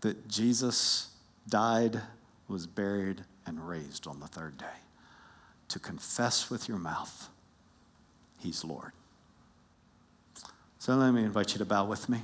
That 0.00 0.28
Jesus 0.28 1.10
died, 1.48 2.00
was 2.48 2.66
buried, 2.66 3.24
and 3.46 3.68
raised 3.68 4.06
on 4.06 4.20
the 4.20 4.26
third 4.26 4.58
day. 4.58 4.64
To 5.68 5.78
confess 5.78 6.50
with 6.50 6.68
your 6.68 6.78
mouth, 6.78 7.28
He's 8.38 8.64
Lord. 8.64 8.92
So 10.78 10.94
let 10.96 11.12
me 11.12 11.24
invite 11.24 11.52
you 11.52 11.58
to 11.58 11.64
bow 11.64 11.86
with 11.86 12.08
me. 12.08 12.22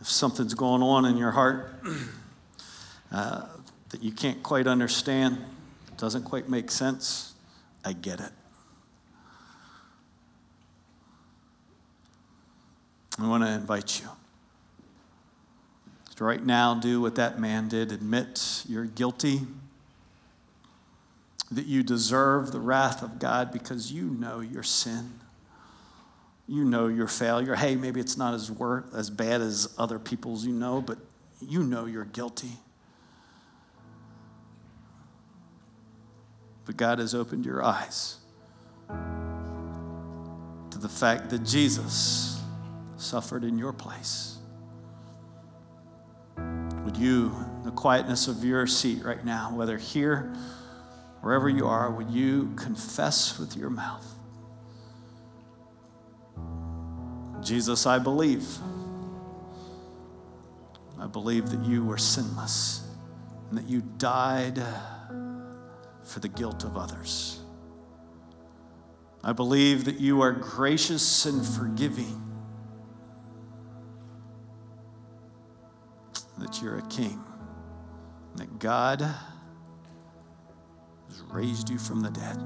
If 0.00 0.08
something's 0.08 0.54
going 0.54 0.82
on 0.82 1.04
in 1.04 1.16
your 1.16 1.32
heart 1.32 1.82
uh, 3.12 3.46
that 3.90 4.02
you 4.02 4.12
can't 4.12 4.42
quite 4.42 4.66
understand, 4.66 5.38
doesn't 5.96 6.22
quite 6.24 6.48
make 6.48 6.70
sense, 6.70 7.34
I 7.84 7.92
get 7.92 8.20
it. 8.20 8.30
I 13.18 13.26
want 13.26 13.42
to 13.42 13.50
invite 13.50 14.00
you 14.00 14.08
to 16.18 16.24
right 16.24 16.44
now 16.44 16.74
do 16.74 17.00
what 17.00 17.14
that 17.14 17.38
man 17.38 17.68
did 17.68 17.92
admit 17.92 18.64
you're 18.68 18.86
guilty, 18.86 19.42
that 21.48 21.66
you 21.66 21.84
deserve 21.84 22.50
the 22.50 22.58
wrath 22.58 23.04
of 23.04 23.20
God 23.20 23.52
because 23.52 23.92
you 23.92 24.06
know 24.06 24.40
your 24.40 24.64
sin. 24.64 25.20
You 26.48 26.64
know 26.64 26.88
your 26.88 27.06
failure. 27.06 27.54
Hey, 27.54 27.76
maybe 27.76 28.00
it's 28.00 28.16
not 28.16 28.32
as, 28.32 28.50
wor- 28.50 28.86
as 28.96 29.10
bad 29.10 29.42
as 29.42 29.74
other 29.76 29.98
people's 29.98 30.46
you 30.46 30.52
know, 30.52 30.80
but 30.80 30.98
you 31.40 31.62
know 31.62 31.84
you're 31.84 32.06
guilty. 32.06 32.52
But 36.64 36.78
God 36.78 36.98
has 36.98 37.14
opened 37.14 37.44
your 37.44 37.62
eyes 37.62 38.16
to 40.70 40.78
the 40.78 40.88
fact 40.88 41.30
that 41.30 41.44
Jesus 41.44 42.40
suffered 42.96 43.44
in 43.44 43.58
your 43.58 43.72
place. 43.72 44.38
Would 46.84 46.96
you, 46.96 47.34
the 47.64 47.70
quietness 47.70 48.28
of 48.28 48.42
your 48.42 48.66
seat 48.66 49.04
right 49.04 49.22
now, 49.24 49.54
whether 49.54 49.76
here, 49.76 50.34
wherever 51.20 51.48
you 51.48 51.66
are, 51.66 51.90
would 51.90 52.10
you 52.10 52.52
confess 52.56 53.38
with 53.38 53.56
your 53.56 53.70
mouth? 53.70 54.17
Jesus, 57.42 57.86
I 57.86 57.98
believe. 57.98 58.46
I 60.98 61.06
believe 61.06 61.50
that 61.50 61.64
you 61.64 61.84
were 61.84 61.98
sinless 61.98 62.82
and 63.48 63.58
that 63.58 63.66
you 63.66 63.82
died 63.98 64.62
for 66.04 66.20
the 66.20 66.28
guilt 66.28 66.64
of 66.64 66.76
others. 66.76 67.40
I 69.22 69.32
believe 69.32 69.84
that 69.84 70.00
you 70.00 70.20
are 70.22 70.32
gracious 70.32 71.26
and 71.26 71.44
forgiving, 71.44 72.22
that 76.38 76.62
you're 76.62 76.78
a 76.78 76.88
king, 76.88 77.22
that 78.36 78.58
God 78.58 79.00
has 79.00 79.16
raised 81.30 81.68
you 81.68 81.78
from 81.78 82.00
the 82.02 82.10
dead. 82.10 82.42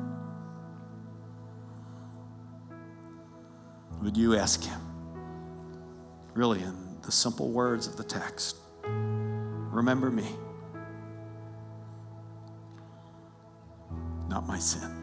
Would 4.02 4.16
you 4.16 4.36
ask 4.36 4.64
Him, 4.64 4.80
really, 6.34 6.60
in 6.60 7.00
the 7.02 7.12
simple 7.12 7.50
words 7.50 7.86
of 7.86 7.96
the 7.96 8.02
text, 8.02 8.56
remember 8.84 10.10
me, 10.10 10.26
not 14.28 14.44
my 14.48 14.58
sin. 14.58 14.98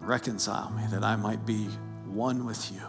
Reconcile 0.00 0.70
me 0.72 0.82
that 0.90 1.02
I 1.02 1.16
might 1.16 1.46
be 1.46 1.64
one 2.04 2.44
with 2.44 2.70
you, 2.70 2.82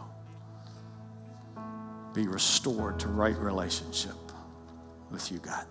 be 2.13 2.27
restored 2.27 2.99
to 2.99 3.07
right 3.07 3.37
relationship 3.37 4.17
with 5.09 5.31
you, 5.31 5.39
God. 5.39 5.65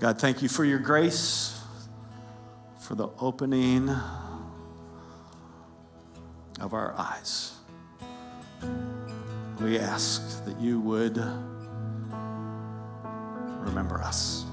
God, 0.00 0.20
thank 0.20 0.42
you 0.42 0.48
for 0.48 0.64
your 0.64 0.80
grace 0.80 1.57
for 2.88 2.94
the 2.94 3.10
opening 3.18 3.90
of 6.58 6.72
our 6.72 6.94
eyes. 6.96 7.52
We 9.60 9.78
ask 9.78 10.42
that 10.46 10.58
you 10.58 10.80
would 10.80 11.22
remember 13.60 14.00
us. 14.00 14.46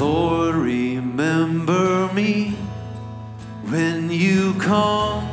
Lord, 0.00 0.56
remember 0.56 2.12
me 2.12 2.56
when 3.70 4.10
you 4.10 4.54
come 4.54 5.28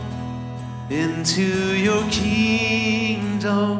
into 0.91 1.75
your 1.75 2.07
kingdom. 2.11 3.78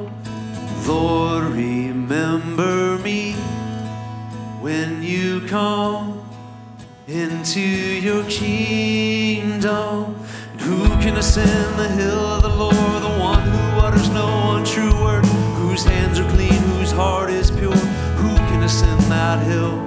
Into 7.55 8.05
your 8.05 8.23
kingdom. 8.25 10.15
And 10.51 10.61
who 10.61 10.87
can 11.01 11.17
ascend 11.17 11.79
the 11.79 11.87
hill 11.87 12.19
of 12.19 12.43
the 12.43 12.49
Lord? 12.49 12.75
The 12.75 13.19
one 13.19 13.41
who 13.41 13.79
utters 13.79 14.09
no 14.09 14.55
untrue 14.55 14.93
word, 15.01 15.25
whose 15.57 15.83
hands 15.83 16.19
are 16.19 16.29
clean, 16.29 16.51
whose 16.51 16.91
heart 16.91 17.31
is 17.31 17.49
pure. 17.49 17.73
Who 17.73 18.35
can 18.49 18.61
ascend 18.61 19.01
that 19.03 19.43
hill? 19.47 19.77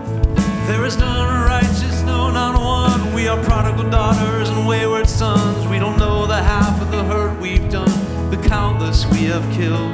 There 0.67 0.85
is 0.85 0.97
none 0.97 1.47
righteous, 1.47 2.03
no, 2.03 2.33
not 2.33 2.61
one. 2.61 3.15
We 3.15 3.29
are 3.29 3.41
prodigal 3.45 3.91
daughters 3.91 4.49
and 4.49 4.67
wayward 4.67 5.09
sons. 5.09 5.69
We 5.69 5.79
don't 5.79 5.99
know 5.99 6.27
the 6.27 6.43
half 6.43 6.83
of 6.83 6.91
the 6.91 7.05
hurt 7.05 7.41
we've 7.41 7.71
done, 7.71 8.31
the 8.31 8.43
countless 8.49 9.07
we 9.07 9.25
have 9.27 9.49
killed. 9.53 9.93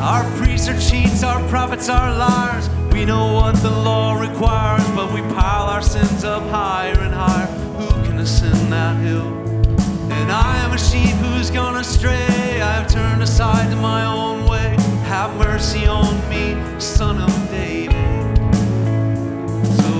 Our 0.00 0.24
priests 0.38 0.68
are 0.68 0.80
cheats, 0.80 1.22
our 1.22 1.46
prophets 1.48 1.90
are 1.90 2.16
liars. 2.16 2.68
We 2.94 3.04
know 3.04 3.34
what 3.34 3.56
the 3.56 3.70
law 3.70 4.14
requires, 4.14 4.88
but 4.92 5.12
we 5.12 5.20
pile 5.34 5.66
our 5.66 5.82
sins 5.82 6.22
up 6.22 6.44
higher 6.44 6.96
and 7.00 7.12
higher. 7.12 7.46
Who 7.76 7.88
can 8.04 8.18
ascend 8.20 8.72
that 8.72 8.96
hill? 9.02 9.26
And 10.12 10.30
I 10.30 10.56
am 10.58 10.72
a 10.72 10.78
sheep 10.78 11.16
who's 11.16 11.50
gone 11.50 11.76
astray. 11.76 12.62
I 12.62 12.72
have 12.78 12.86
turned 12.86 13.20
aside 13.20 13.68
to 13.70 13.76
my 13.76 14.04
own 14.04 14.48
way. 14.48 14.76
Have 15.06 15.36
mercy 15.36 15.88
on 15.88 16.16
me, 16.30 16.54
son 16.80 17.20
of 17.20 17.50
David. 17.50 18.38
So, 19.80 19.90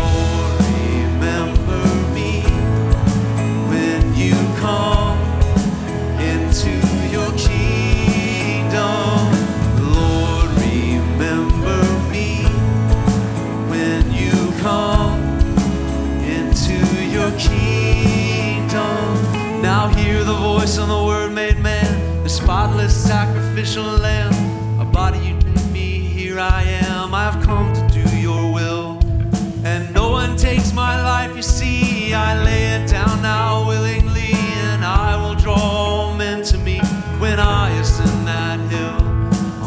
Lord, 0.00 0.60
remember 0.90 1.84
me 2.12 2.42
when 3.70 4.12
you 4.16 4.34
come 4.58 5.09
hear 20.20 20.26
the 20.26 20.40
voice 20.40 20.76
of 20.76 20.88
the 20.88 21.04
Word 21.04 21.32
made 21.32 21.58
man, 21.60 22.22
the 22.22 22.28
spotless 22.28 22.94
sacrificial 22.94 23.84
lamb. 23.84 24.34
A 24.78 24.84
body 24.84 25.18
you 25.18 25.34
made 25.34 25.72
me, 25.72 25.98
here 25.98 26.38
I 26.38 26.62
am. 26.62 27.14
I 27.14 27.24
have 27.30 27.42
come 27.42 27.72
to 27.72 27.88
do 27.88 28.04
your 28.18 28.52
will. 28.52 28.98
And 29.64 29.94
no 29.94 30.10
one 30.10 30.36
takes 30.36 30.72
my 30.74 31.02
life, 31.02 31.34
you 31.34 31.42
see. 31.42 32.12
I 32.12 32.42
lay 32.42 32.64
it 32.74 32.90
down 32.90 33.22
now 33.22 33.66
willingly, 33.66 34.34
and 34.68 34.84
I 34.84 35.16
will 35.22 35.36
draw 35.36 36.14
men 36.14 36.42
to 36.44 36.58
me 36.58 36.80
when 37.18 37.38
I 37.40 37.70
ascend 37.80 38.26
that 38.28 38.60
hill. 38.70 39.00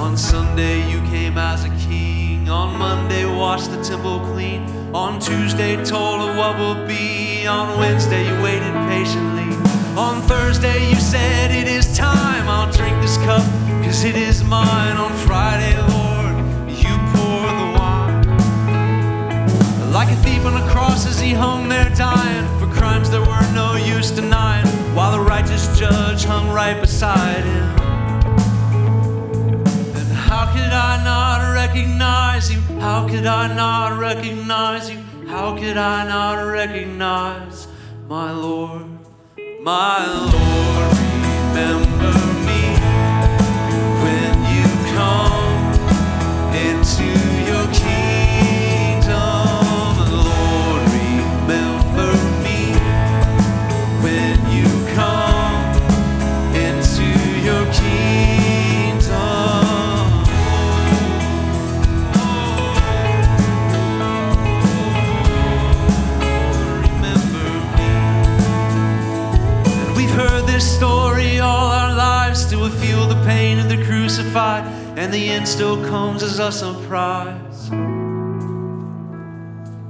On 0.04 0.16
Sunday, 0.16 0.88
you 0.92 1.00
came 1.10 1.38
as 1.38 1.64
a 1.66 1.72
king. 1.88 2.48
On 2.50 2.78
Monday, 2.78 3.26
washed 3.26 3.72
the 3.72 3.82
temple 3.82 4.20
clean. 4.32 4.62
On 4.94 5.20
Tuesday, 5.20 5.84
told 5.84 6.22
of 6.22 6.38
what 6.38 6.60
will 6.60 6.86
be. 6.86 7.48
On 7.48 7.80
Wednesday, 7.80 8.28
you 8.28 8.44
waited 8.44 8.74
patiently. 8.88 9.63
On 9.98 10.24
Thursday, 10.24 10.90
you 10.90 10.96
said, 10.96 11.52
It 11.52 11.68
is 11.68 11.96
time. 11.96 12.48
I'll 12.50 12.72
drink 12.72 13.00
this 13.00 13.18
cup, 13.18 13.44
cause 13.84 14.04
it 14.04 14.16
is 14.16 14.44
mine. 14.44 14.98
On 14.98 15.14
Friday, 15.14 15.78
Lord, 15.78 16.36
you 16.68 16.98
pour 17.14 17.46
the 17.62 17.70
wine. 17.78 18.24
Like 19.92 20.10
a 20.10 20.16
thief 20.16 20.44
on 20.48 20.58
a 20.60 20.68
cross 20.72 21.06
as 21.06 21.20
he 21.20 21.34
hung 21.34 21.70
there 21.70 21.94
dying 21.94 22.48
for 22.60 22.66
crimes 22.74 23.12
that 23.12 23.22
were 23.22 23.54
no 23.54 23.76
use 23.76 24.10
denying, 24.10 24.66
while 24.96 25.12
the 25.12 25.20
righteous 25.20 25.78
judge 25.78 26.24
hung 26.24 26.50
right 26.50 26.82
beside 26.82 27.44
him. 27.44 27.70
And 29.96 30.12
how 30.12 30.52
could 30.54 30.74
I 30.74 31.04
not 31.04 31.54
recognize 31.54 32.52
you? 32.52 32.60
How 32.80 33.08
could 33.08 33.28
I 33.28 33.54
not 33.54 34.00
recognize 34.00 34.90
you? 34.90 34.98
How 35.28 35.56
could 35.56 35.78
I 35.78 36.08
not 36.08 36.42
recognize 36.42 37.68
my 38.08 38.32
Lord? 38.32 38.93
My 39.64 40.06
Lord, 40.06 40.92
remember 41.56 42.33
and 75.04 75.14
the 75.14 75.30
end 75.30 75.46
still 75.46 75.76
comes 75.84 76.24
as 76.24 76.40
a 76.40 76.50
surprise. 76.50 77.70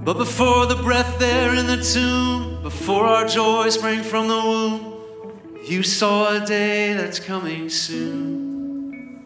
But 0.03 0.17
before 0.17 0.65
the 0.65 0.79
breath 0.81 1.19
there 1.19 1.53
in 1.53 1.67
the 1.67 1.77
tomb, 1.77 2.63
before 2.63 3.05
our 3.05 3.27
joy 3.27 3.69
sprang 3.69 4.01
from 4.01 4.27
the 4.27 4.41
womb, 4.49 4.81
you 5.69 5.83
saw 5.83 6.35
a 6.35 6.43
day 6.43 6.93
that's 6.93 7.19
coming 7.19 7.69
soon. 7.69 9.21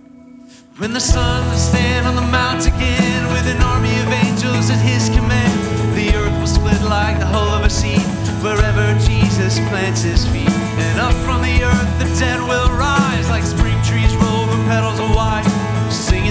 When 0.75 0.91
the 0.91 0.99
sun 0.99 1.49
will 1.49 1.57
stand 1.57 2.05
on 2.05 2.17
the 2.17 2.27
mount 2.37 2.67
again 2.67 3.31
with 3.31 3.47
an 3.47 3.61
army 3.63 3.97
of 4.03 4.11
angels 4.11 4.69
at 4.69 4.81
his 4.83 5.07
command, 5.07 5.57
the 5.95 6.13
earth 6.17 6.37
will 6.37 6.47
split 6.47 6.81
like 6.89 7.17
the 7.17 7.25
hull 7.25 7.47
of 7.57 7.63
a 7.63 7.69
sea 7.69 7.99
wherever 8.43 8.85
Jesus 9.07 9.57
plants 9.69 10.01
his 10.01 10.27
feet. 10.27 10.51
And 10.83 10.99
up 10.99 11.13
from 11.23 11.41
the 11.41 11.63
earth 11.63 11.91
the 11.97 12.09
dead 12.19 12.41
will 12.41 12.69
rise 12.75 13.29
like 13.29 13.43
spring 13.43 13.81
trees 13.83 14.13
roll 14.17 14.45
the 14.47 14.59
petals 14.67 14.99
of 14.99 15.15
white, 15.15 15.47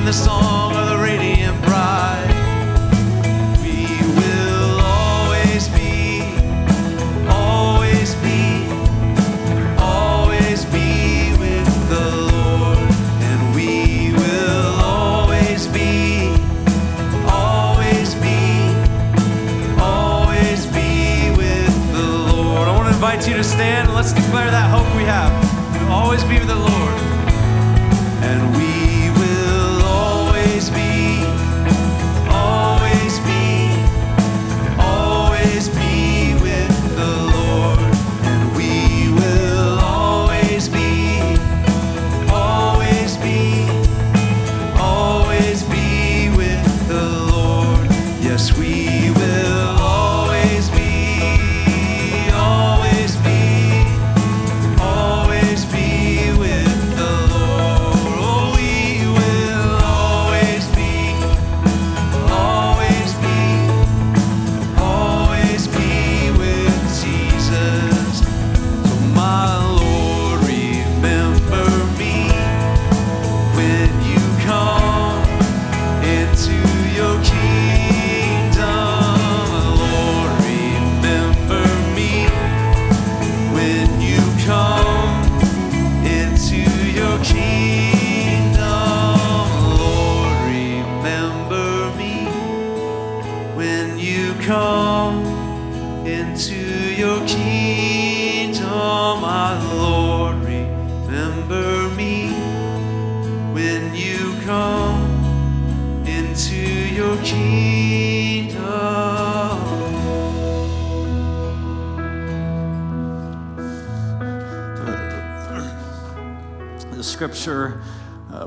the 0.07 0.13
song 0.13 0.77
of 0.77 0.89
the 0.89 0.97
radiant 1.03 1.61
bride. 1.65 2.31
We 3.61 3.99
will 4.15 4.81
always 4.81 5.67
be, 5.71 6.23
always 7.29 8.15
be, 8.23 8.69
always 9.81 10.65
be 10.67 11.35
with 11.41 11.89
the 11.89 12.09
Lord, 12.23 12.79
and 13.19 13.53
we 13.57 14.13
will 14.13 14.75
always 14.79 15.67
be, 15.67 16.31
always 17.29 18.15
be, 18.15 18.71
always 19.81 20.67
be 20.67 21.35
with 21.37 21.93
the 21.93 22.07
Lord. 22.33 22.69
I 22.69 22.77
want 22.77 22.87
to 22.87 22.95
invite 22.95 23.27
you 23.27 23.35
to 23.35 23.43
stand 23.43 23.89
and 23.89 23.97
let's 23.97 24.13
declare 24.13 24.53
that 24.53 24.71
hope 24.71 24.87
we 24.97 25.03
have. 25.03 25.33
We'll 25.83 25.91
always 25.91 26.23
be 26.23 26.39
with 26.39 26.47
the 26.47 26.55
Lord, 26.55 26.95
and 28.23 28.57
we 28.57 28.76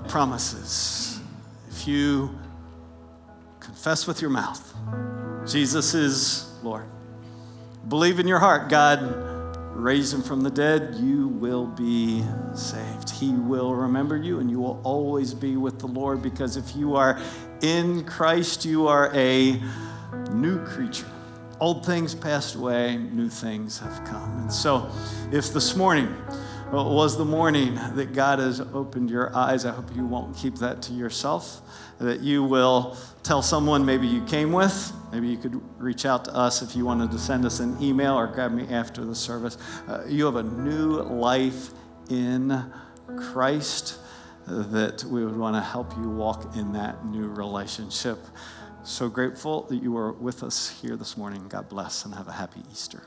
promises 0.10 1.20
if 1.70 1.88
you 1.88 2.38
confess 3.60 4.06
with 4.08 4.22
your 4.22 4.32
mouth 4.32 4.74
Jesus 5.48 5.94
is 5.94 6.52
Lord, 6.62 6.86
believe 7.88 8.20
in 8.20 8.28
your 8.28 8.40
heart 8.40 8.70
God 8.70 9.30
raised 9.80 10.14
him 10.14 10.22
from 10.22 10.42
the 10.42 10.52
dead, 10.52 10.96
you 10.96 11.28
will 11.28 11.66
be 11.66 12.24
saved. 12.54 13.10
He 13.10 13.32
will 13.32 13.74
remember 13.74 14.18
you 14.18 14.40
and 14.40 14.52
you 14.52 14.60
will 14.60 14.82
always 14.84 15.34
be 15.34 15.56
with 15.56 15.80
the 15.80 15.88
Lord 15.88 16.22
because 16.22 16.58
if 16.58 16.76
you 16.76 16.96
are 16.96 17.20
in 17.62 18.04
Christ, 18.04 18.66
you 18.66 18.88
are 18.88 19.12
a 19.16 19.62
new 20.32 20.64
creature. 20.66 21.08
Old 21.60 21.86
things 21.86 22.14
passed 22.14 22.56
away, 22.56 22.98
new 22.98 23.30
things 23.30 23.80
have 23.80 24.06
come. 24.06 24.40
And 24.40 24.52
so, 24.52 24.90
if 25.32 25.52
this 25.54 25.76
morning 25.76 26.14
was 26.72 27.18
the 27.18 27.26
morning 27.26 27.76
that 27.96 28.14
God 28.14 28.40
has 28.40 28.60
opened 28.62 29.10
your 29.10 29.36
eyes, 29.36 29.66
I 29.66 29.72
hope 29.72 29.96
you 29.96 30.06
won't 30.06 30.36
keep 30.38 30.56
that 30.56 30.82
to 30.84 30.94
yourself, 30.94 31.62
that 32.00 32.22
you 32.22 32.44
will 32.44 32.96
tell 33.24 33.42
someone 33.42 33.86
maybe 33.86 34.08
you 34.08 34.24
came 34.26 34.52
with. 34.52 34.94
Maybe 35.12 35.28
you 35.28 35.38
could 35.38 35.60
reach 35.82 36.06
out 36.06 36.26
to 36.26 36.36
us 36.36 36.62
if 36.62 36.76
you 36.76 36.86
wanted 36.86 37.12
to 37.12 37.20
send 37.20 37.46
us 37.46 37.60
an 37.60 37.82
email 37.82 38.14
or 38.14 38.28
grab 38.28 38.52
me 38.52 38.68
after 38.68 39.04
the 39.04 39.16
service. 39.16 39.58
Uh, 39.88 40.04
you 40.08 40.26
have 40.26 40.36
a 40.36 40.44
new 40.44 41.02
life 41.02 41.72
in 42.10 42.72
Christ 43.18 43.98
that 44.46 45.04
we 45.04 45.26
would 45.26 45.38
want 45.38 45.56
to 45.56 45.62
help 45.62 45.96
you 45.98 46.10
walk 46.10 46.56
in 46.56 46.74
that 46.74 47.06
new 47.06 47.28
relationship. 47.28 48.20
So 48.84 49.10
grateful 49.10 49.64
that 49.64 49.82
you 49.82 49.92
were 49.92 50.14
with 50.14 50.44
us 50.44 50.80
here 50.82 50.96
this 50.96 51.18
morning. 51.18 51.48
God 51.48 51.68
bless 51.70 52.06
and 52.06 52.16
have 52.16 52.28
a 52.28 52.34
happy 52.34 52.62
Easter. 52.72 53.04